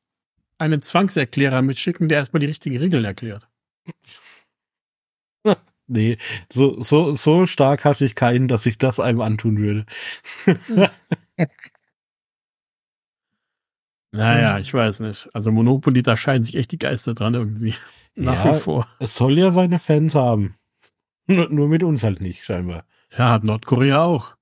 [0.58, 3.48] einen Zwangserklärer mitschicken, der erstmal die richtigen Regeln erklärt.
[5.92, 6.18] Nee,
[6.52, 9.86] so, so, so stark hasse ich keinen, dass ich das einem antun würde.
[14.12, 15.28] Naja, ich weiß nicht.
[15.34, 17.74] Also Monopoly, da scheiden sich echt die Geister dran irgendwie.
[18.14, 18.54] Nach Ja.
[18.56, 18.88] wie vor.
[18.98, 20.54] Es soll ja seine Fans haben.
[21.30, 22.84] Nur, nur mit uns halt nicht, scheinbar.
[23.16, 24.36] Ja, hat Nordkorea auch.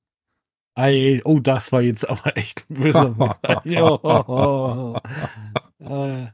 [0.75, 3.39] Ei, oh, das war jetzt aber echt ein böser
[5.81, 6.29] äh,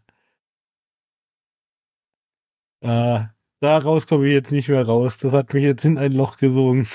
[2.82, 3.24] äh,
[3.60, 5.18] daraus komme ich jetzt nicht mehr raus.
[5.18, 6.86] Das hat mich jetzt in ein Loch gesogen.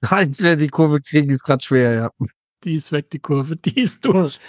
[0.00, 2.10] Als wir die Kurve kriegen, ist gerade schwer, ja.
[2.64, 3.56] Die ist weg, die Kurve.
[3.56, 4.40] Die ist durch.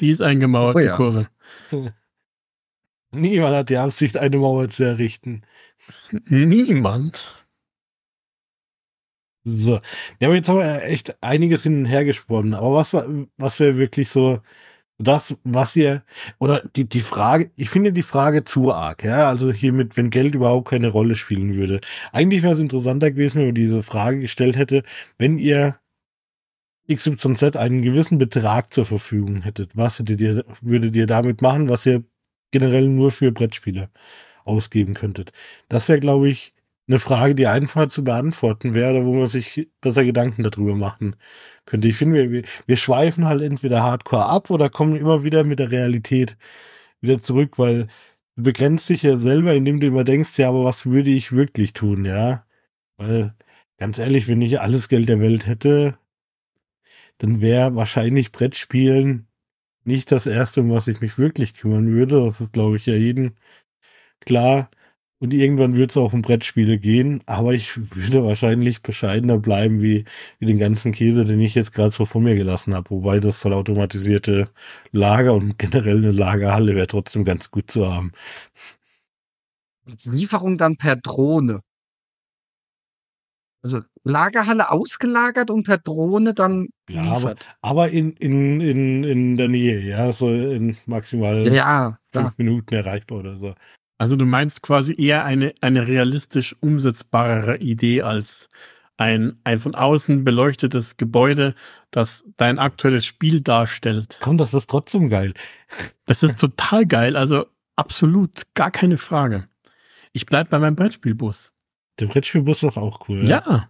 [0.00, 0.96] Die ist eingemauert, Oh die ja.
[0.96, 1.28] Kurve.
[3.14, 5.42] Niemand hat die Absicht, eine Mauer zu errichten.
[6.26, 7.44] Niemand.
[9.44, 9.80] So.
[10.20, 12.54] Ja, aber jetzt haben wir echt einiges hin und her gesponnen.
[12.54, 13.06] Aber was war,
[13.36, 14.40] was wäre wirklich so
[14.98, 16.02] das, was ihr,
[16.38, 20.34] oder die, die Frage, ich finde die Frage zu arg, ja, also hiermit, wenn Geld
[20.34, 21.80] überhaupt keine Rolle spielen würde.
[22.12, 24.82] Eigentlich wäre es interessanter gewesen, wenn man diese Frage gestellt hätte,
[25.18, 25.78] wenn ihr
[26.92, 31.86] XYZ einen gewissen Betrag zur Verfügung hättet, was hättet ihr, würdet ihr damit machen, was
[31.86, 32.04] ihr
[32.54, 33.90] generell nur für Brettspiele
[34.44, 35.32] ausgeben könntet?
[35.68, 36.54] Das wäre, glaube ich,
[36.86, 41.16] eine Frage, die einfach zu beantworten wäre, wo man sich besser Gedanken darüber machen
[41.64, 41.88] könnte.
[41.88, 45.70] Ich finde, wir, wir schweifen halt entweder hardcore ab oder kommen immer wieder mit der
[45.70, 46.36] Realität
[47.00, 47.88] wieder zurück, weil
[48.36, 51.72] du begrenzt dich ja selber, indem du immer denkst, ja, aber was würde ich wirklich
[51.72, 52.44] tun, ja?
[52.98, 53.34] Weil,
[53.78, 55.98] ganz ehrlich, wenn ich alles Geld der Welt hätte,
[57.18, 59.26] dann wäre wahrscheinlich Brettspielen
[59.84, 62.20] nicht das erste, um was ich mich wirklich kümmern würde.
[62.24, 63.36] Das ist, glaube ich, ja jeden
[64.20, 64.70] klar.
[65.20, 70.04] Und irgendwann wird es auch um Brettspiele gehen, aber ich würde wahrscheinlich bescheidener bleiben wie,
[70.38, 72.90] wie den ganzen Käse, den ich jetzt gerade so vor mir gelassen habe.
[72.90, 74.50] Wobei das vollautomatisierte
[74.92, 78.12] Lager und generell eine Lagerhalle wäre trotzdem ganz gut zu haben.
[80.04, 81.60] Lieferung dann per Drohne.
[83.64, 89.48] Also Lagerhalle ausgelagert und per Drohne dann ja, aber, aber in, in, in, in der
[89.48, 93.54] Nähe, ja, so in maximal ja, fünf Minuten erreichbar oder so.
[93.96, 98.50] Also du meinst quasi eher eine, eine realistisch umsetzbarere Idee als
[98.98, 101.54] ein, ein von außen beleuchtetes Gebäude,
[101.90, 104.18] das dein aktuelles Spiel darstellt.
[104.20, 105.32] Komm, das ist trotzdem geil.
[106.06, 107.46] Das ist total geil, also
[107.76, 109.48] absolut, gar keine Frage.
[110.12, 111.53] Ich bleib bei meinem Brettspielbus.
[111.98, 113.28] Der Brettspielbus ist auch cool.
[113.28, 113.42] Ja.
[113.46, 113.68] ja.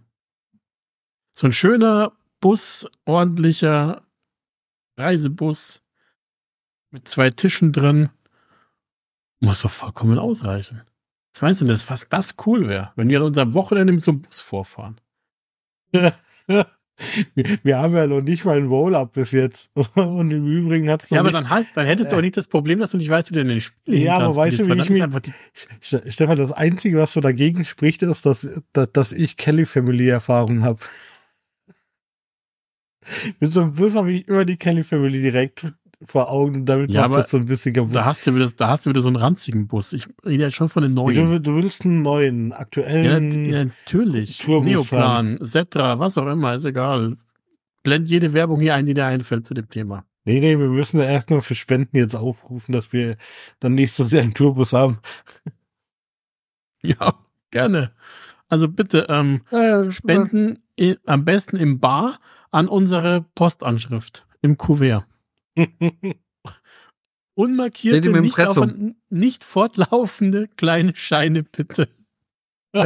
[1.31, 4.03] So ein schöner Bus, ordentlicher
[4.97, 5.81] Reisebus
[6.91, 8.09] mit zwei Tischen drin.
[9.39, 10.81] Muss doch vollkommen ausreichen.
[11.33, 14.01] Was meinst du denn, dass fast das cool wäre, wenn wir an unserem Wochenende mit
[14.01, 15.01] so einem Bus vorfahren?
[17.33, 19.69] wir, wir haben ja noch nicht mal ein Roll-Up bis jetzt.
[19.95, 22.47] Und im Übrigen hat's Ja, aber nicht, dann halt, dann hättest du auch nicht das
[22.47, 24.81] Problem, dass du nicht weißt, wie du denn den Spiel Ja, aber weißt du, wie
[24.81, 25.03] ich mich,
[25.81, 30.63] Stefan, das Einzige, was so dagegen spricht, ist, dass, dass, dass ich Kelly Family Erfahrung
[30.63, 30.79] habe.
[33.39, 35.67] Mit so einem Bus habe ich immer die Kelly Family direkt
[36.05, 37.95] vor Augen, damit ja, macht das so ein bisschen kaputt.
[37.95, 39.93] Da hast du wieder, da hast du wieder so einen ranzigen Bus.
[39.93, 41.15] Ich rede ja schon von den neuen.
[41.15, 43.31] Du, du willst einen neuen, aktuellen.
[43.45, 44.37] Ja, ja natürlich.
[44.39, 47.17] Tourbus Neoplan, Setra, was auch immer, ist egal.
[47.83, 50.05] Blend jede Werbung hier ein, die dir einfällt zu dem Thema.
[50.25, 53.17] Nee, nee, wir müssen da erstmal für Spenden jetzt aufrufen, dass wir
[53.59, 54.99] dann nächstes Jahr einen Tourbus haben.
[56.81, 57.15] Ja,
[57.49, 57.93] gerne.
[58.47, 62.19] Also bitte, ähm, äh, Spenden in, am besten im Bar
[62.51, 65.07] an unsere Postanschrift im Kuvert.
[67.35, 68.67] Unmarkierte, nicht, auf,
[69.09, 71.89] nicht fortlaufende kleine Scheine, bitte.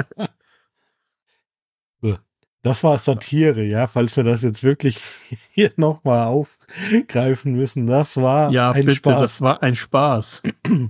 [2.62, 5.00] Das war Satire, ja, falls wir das jetzt wirklich
[5.52, 7.88] hier nochmal aufgreifen müssen.
[7.88, 9.22] Das war ja, ein bitte, Spaß.
[9.22, 10.44] Das war ein Spaß.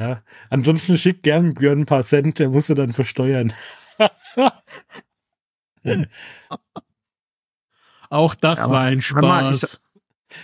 [0.00, 3.52] Ja, ansonsten schickt gern Björn ein paar Cent, der musste dann versteuern.
[8.10, 9.80] Auch das ja, war ein Spaß.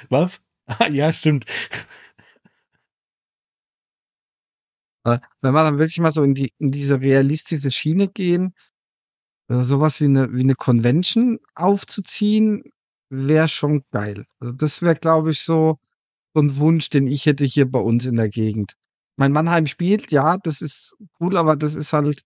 [0.09, 0.43] Was?
[0.91, 1.47] ja, stimmt.
[5.05, 5.21] Wenn
[5.53, 8.55] wir dann wirklich mal so in die in diese realistische Schiene gehen,
[9.49, 12.73] also sowas wie eine wie eine Convention aufzuziehen,
[13.11, 14.25] wäre schon geil.
[14.41, 15.79] Also das wäre, glaube ich, so
[16.35, 18.77] so ein Wunsch, den ich hätte hier bei uns in der Gegend.
[19.17, 22.25] Mein Mannheim spielt, ja, das ist cool, aber das ist halt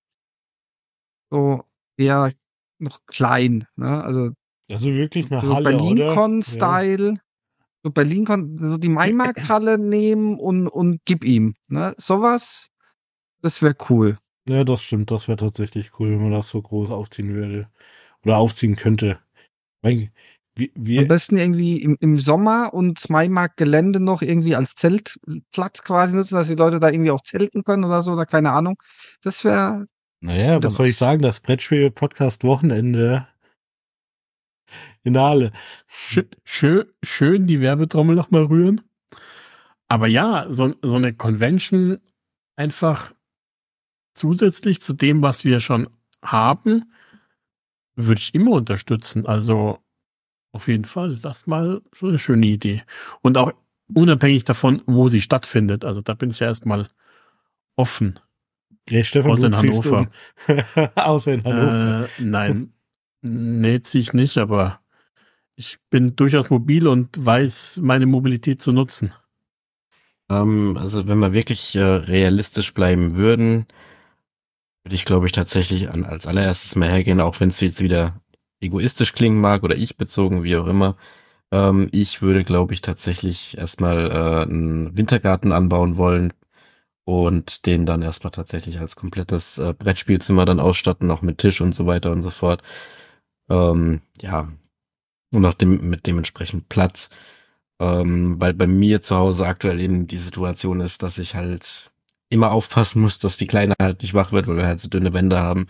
[1.31, 1.65] so
[1.97, 2.33] eher
[2.79, 3.67] noch klein.
[3.77, 4.03] Ne?
[4.03, 4.31] Also
[4.71, 7.09] also wirklich eine so Halle, Berlin-Con-Style.
[7.09, 7.21] Ja.
[7.83, 11.55] So Berlin-Con, so die Mainmark-Halle nehmen und, und gib ihm.
[11.69, 11.95] Ne?
[11.97, 12.69] Sowas,
[13.41, 14.19] das wäre cool.
[14.49, 15.11] Ja, das stimmt.
[15.11, 17.69] Das wäre tatsächlich cool, wenn man das so groß aufziehen würde.
[18.25, 19.19] Oder aufziehen könnte.
[19.81, 20.11] Weil,
[20.57, 26.17] wie, wie, Am besten irgendwie im, im Sommer und Zweimark-Gelände noch irgendwie als Zeltplatz quasi
[26.17, 28.75] nutzen, dass die Leute da irgendwie auch zelten können oder so, oder keine Ahnung.
[29.23, 29.87] Das wäre.
[30.21, 31.23] Naja, was soll ich sagen?
[31.23, 33.29] Das Brettspiel-Podcast-Wochenende
[35.05, 35.53] in Halle.
[35.87, 38.83] Schön, schön, schön die Werbetrommel nochmal rühren.
[39.89, 41.99] Aber ja, so, so eine Convention
[42.57, 43.15] einfach
[44.13, 45.89] zusätzlich zu dem, was wir schon
[46.23, 46.93] haben,
[47.97, 49.27] würde ich immer unterstützen.
[49.27, 49.79] Also
[50.53, 52.83] auf jeden Fall, das mal so eine schöne Idee.
[53.23, 53.53] Und auch
[53.93, 55.85] unabhängig davon, wo sie stattfindet.
[55.85, 56.89] Also da bin ich ja erstmal
[57.77, 58.21] offen.
[58.91, 60.11] Ja, Stefan, Außer in Hannover.
[60.49, 60.89] Um.
[60.95, 62.05] Außer in Hannover.
[62.05, 62.73] Äh, nein,
[63.21, 64.81] Nee, ziehe ich nicht, aber
[65.59, 69.13] ich bin durchaus mobil und weiß, meine Mobilität zu nutzen.
[70.31, 73.67] Ähm, also wenn wir wirklich äh, realistisch bleiben würden,
[74.85, 78.21] würde ich, glaube ich, tatsächlich an, als allererstes mal hergehen, auch wenn es jetzt wieder
[78.61, 80.97] egoistisch klingen mag oder ich bezogen, wie auch immer,
[81.53, 86.33] Ähm, ich würde, glaube ich, tatsächlich erstmal äh, einen Wintergarten anbauen wollen
[87.05, 91.75] und den dann erstmal tatsächlich als komplettes äh, Brettspielzimmer dann ausstatten, auch mit Tisch und
[91.75, 92.63] so weiter und so fort.
[93.51, 94.49] Ähm, ja,
[95.33, 97.09] und auch dem, mit dementsprechend Platz.
[97.81, 101.93] Ähm, weil bei mir zu Hause aktuell eben die Situation ist, dass ich halt
[102.31, 105.13] immer aufpassen muss, dass die Kleine halt nicht wach wird, weil wir halt so dünne
[105.15, 105.69] Wände haben.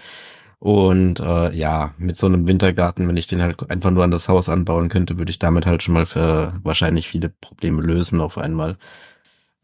[0.60, 4.28] Und äh, ja, mit so einem Wintergarten, wenn ich den halt einfach nur an das
[4.28, 8.38] Haus anbauen könnte, würde ich damit halt schon mal für wahrscheinlich viele Probleme lösen auf
[8.38, 8.76] einmal.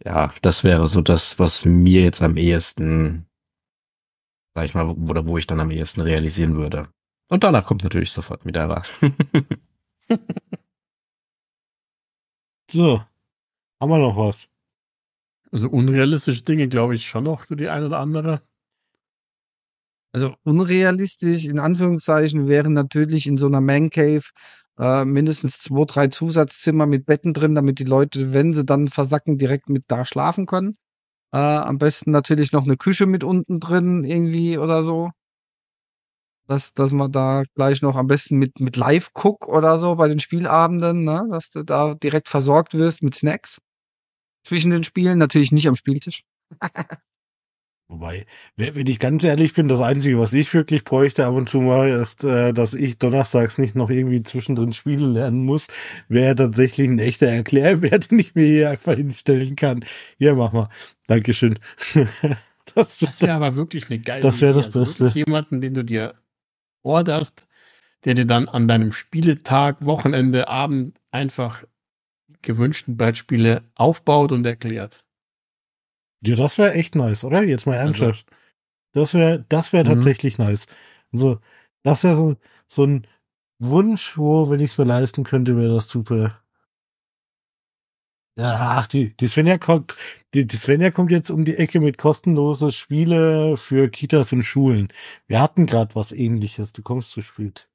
[0.05, 3.27] Ja, das wäre so das, was mir jetzt am ehesten,
[4.55, 6.89] sag ich mal, oder wo ich dann am ehesten realisieren würde.
[7.29, 8.83] Und danach kommt natürlich sofort Midara.
[12.71, 13.01] So,
[13.81, 14.49] haben wir noch was?
[15.53, 18.43] Also unrealistische Dinge glaube ich schon noch, für die ein oder andere.
[20.13, 24.23] Also unrealistisch, in Anführungszeichen, wären natürlich in so einer Man Cave
[24.79, 29.39] äh, mindestens zwei, drei Zusatzzimmer mit Betten drin, damit die Leute, wenn sie dann versacken,
[29.39, 30.77] direkt mit da schlafen können.
[31.33, 35.11] Äh, am besten natürlich noch eine Küche mit unten drin irgendwie oder so.
[36.47, 40.21] Dass, dass man da gleich noch am besten mit, mit Live-Cook oder so bei den
[40.21, 43.59] Spielabenden, ne, dass du da direkt versorgt wirst mit Snacks
[44.45, 46.23] zwischen den Spielen, natürlich nicht am Spieltisch.
[47.89, 48.25] Wobei,
[48.57, 51.91] wenn ich ganz ehrlich bin, das Einzige, was ich wirklich bräuchte ab und zu mal,
[51.91, 55.67] ist, äh, dass ich donnerstags nicht noch irgendwie zwischendrin Spiele lernen muss,
[56.09, 59.85] wäre tatsächlich ein echter Erklärbär, den ich mir hier einfach hinstellen kann.
[60.17, 60.71] Ja, mach mal.
[61.09, 61.59] Dankeschön.
[62.75, 65.13] das das wäre aber wirklich eine geile Das wäre das also Beste.
[65.15, 66.15] Jemanden, den du dir
[66.85, 67.49] orderst,
[68.05, 71.65] der dir dann an deinem Spieletag, Wochenende, Abend einfach
[72.43, 75.05] gewünschten Brettspiele aufbaut und erklärt.
[76.25, 77.43] Ja, das wäre echt nice, oder?
[77.43, 78.27] Jetzt mal ernsthaft.
[78.31, 78.37] Also,
[78.93, 79.89] das wäre, das wäre mhm.
[79.89, 80.67] tatsächlich nice.
[81.13, 81.41] Also,
[81.83, 82.37] das wäre so,
[82.69, 83.07] so ein
[83.59, 86.41] Wunsch, wo, wenn ich es mir leisten könnte, wäre das super.
[88.37, 89.95] Ja, ach, die, die Svenja kommt,
[90.35, 94.89] die, die Svenja kommt jetzt um die Ecke mit kostenlose Spiele für Kitas und Schulen.
[95.29, 96.73] Wir hatten gerade was ähnliches.
[96.73, 97.69] Du kommst zu spät.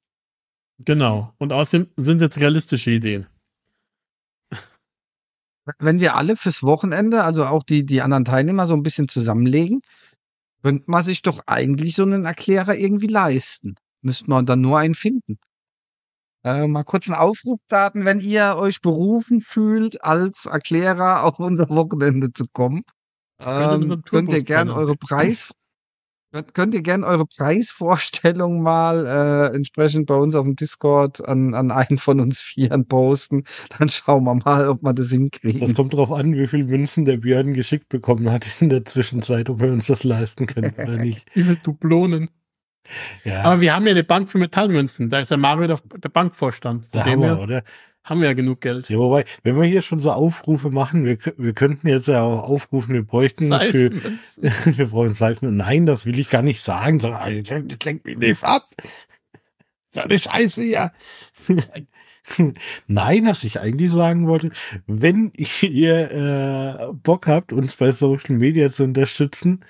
[0.78, 1.32] Genau.
[1.38, 3.26] Und außerdem sind jetzt realistische Ideen
[5.78, 9.82] wenn wir alle fürs Wochenende, also auch die, die anderen Teilnehmer so ein bisschen zusammenlegen,
[10.62, 13.76] könnte man sich doch eigentlich so einen Erklärer irgendwie leisten.
[14.02, 15.38] Müsste man dann nur einen finden.
[16.42, 21.68] Äh, mal kurz einen Aufruf starten, wenn ihr euch berufen fühlt, als Erklärer auf unser
[21.68, 22.82] Wochenende zu kommen.
[23.40, 25.52] Ähm, könnt ihr gern eure Preis,
[26.52, 31.72] Könnt ihr gerne eure Preisvorstellung mal äh, entsprechend bei uns auf dem Discord an, an
[31.72, 33.42] einen von uns Vieren posten?
[33.76, 35.60] Dann schauen wir mal, ob wir das hinkriegen.
[35.60, 39.50] Das kommt darauf an, wie viel Münzen der Björn geschickt bekommen hat in der Zwischenzeit,
[39.50, 41.26] ob wir uns das leisten können oder nicht.
[41.34, 42.30] Wie viel Dublonen.
[43.24, 43.42] Ja.
[43.42, 45.10] Aber wir haben ja eine Bank für Metallmünzen.
[45.10, 46.86] Da ist ja Mario der, der Bankvorstand.
[46.90, 47.62] Da haben wir, oder?
[48.02, 48.88] haben wir ja genug Geld.
[48.88, 52.42] Ja, wobei, wenn wir hier schon so Aufrufe machen, wir, wir könnten jetzt ja auch
[52.42, 53.92] aufrufen, wir bräuchten für,
[54.76, 55.56] wir brauchen Seifen.
[55.56, 58.68] Nein, das will ich gar nicht sagen, sondern, das lenkt mich nicht ab.
[59.92, 60.92] Das ist eine Scheiße, ja.
[62.86, 64.50] Nein, was ich eigentlich sagen wollte,
[64.86, 69.64] wenn ihr äh, Bock habt, uns bei Social Media zu unterstützen,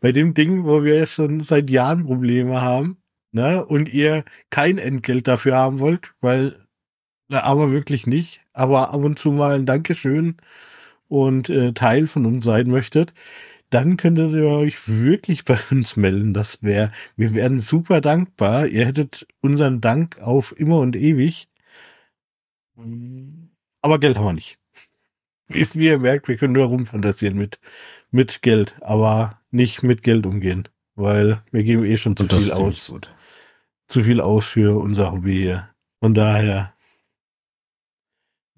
[0.00, 2.98] bei dem Ding, wo wir schon seit Jahren Probleme haben,
[3.32, 6.66] ne, und ihr kein Entgelt dafür haben wollt, weil
[7.28, 8.40] na, aber wirklich nicht.
[8.52, 10.36] Aber ab und zu mal ein Dankeschön
[11.08, 13.14] und äh, Teil von uns sein möchtet,
[13.70, 16.34] dann könntet ihr euch wirklich bei uns melden.
[16.34, 18.66] Das wäre, wir wären super dankbar.
[18.68, 21.48] Ihr hättet unseren Dank auf immer und ewig.
[23.82, 24.58] Aber Geld haben wir nicht.
[25.48, 27.58] Wie, wie ihr merkt, wir können nur rumfantasieren mit,
[28.10, 30.68] mit Geld, aber nicht mit Geld umgehen.
[30.94, 32.94] Weil wir geben eh schon zu viel aus.
[33.88, 35.68] Zu viel aus für unser Hobby hier.
[36.00, 36.76] Von daher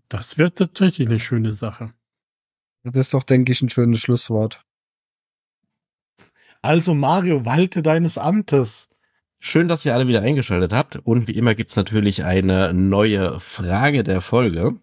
[0.08, 1.92] das wird tatsächlich eine schöne Sache.
[2.82, 4.64] Das ist doch, denke ich, ein schönes Schlusswort.
[6.62, 8.88] Also Mario, walte deines Amtes.
[9.38, 10.96] Schön, dass ihr alle wieder eingeschaltet habt.
[10.96, 14.76] Und wie immer gibt's natürlich eine neue Frage der Folge.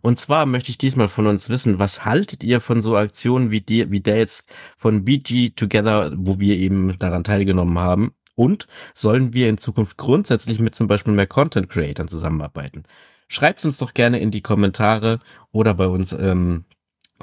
[0.00, 3.60] Und zwar möchte ich diesmal von uns wissen, was haltet ihr von so Aktionen wie,
[3.60, 8.12] die, wie der jetzt von BG Together, wo wir eben daran teilgenommen haben?
[8.36, 12.84] Und sollen wir in Zukunft grundsätzlich mit zum Beispiel mehr Content Creatern zusammenarbeiten?
[13.28, 15.20] Schreibt uns doch gerne in die Kommentare
[15.52, 16.64] oder bei uns ähm,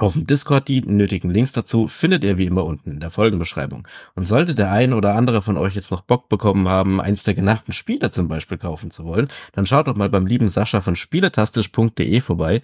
[0.02, 0.68] auf dem Discord.
[0.68, 3.86] Die nötigen Links dazu findet ihr wie immer unten in der Folgenbeschreibung.
[4.14, 7.34] Und sollte der ein oder andere von euch jetzt noch Bock bekommen haben, eins der
[7.34, 10.96] genannten Spiele zum Beispiel kaufen zu wollen, dann schaut doch mal beim lieben Sascha von
[10.96, 12.62] spieletastisch.de vorbei.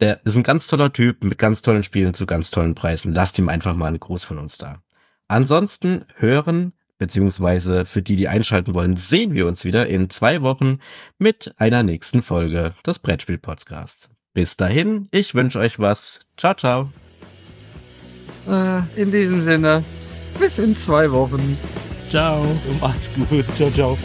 [0.00, 3.12] Der ist ein ganz toller Typ mit ganz tollen Spielen zu ganz tollen Preisen.
[3.12, 4.80] Lasst ihm einfach mal einen Gruß von uns da.
[5.26, 10.78] Ansonsten hören, beziehungsweise für die, die einschalten wollen, sehen wir uns wieder in zwei Wochen
[11.18, 14.08] mit einer nächsten Folge des Brettspiel-Podcasts.
[14.38, 16.20] Bis dahin, ich wünsche euch was.
[16.36, 16.92] Ciao, ciao.
[18.48, 19.82] Äh, in diesem Sinne,
[20.38, 21.58] bis in zwei Wochen.
[22.08, 22.46] Ciao.
[22.80, 23.44] Macht's gut.
[23.56, 23.98] Ciao, ciao.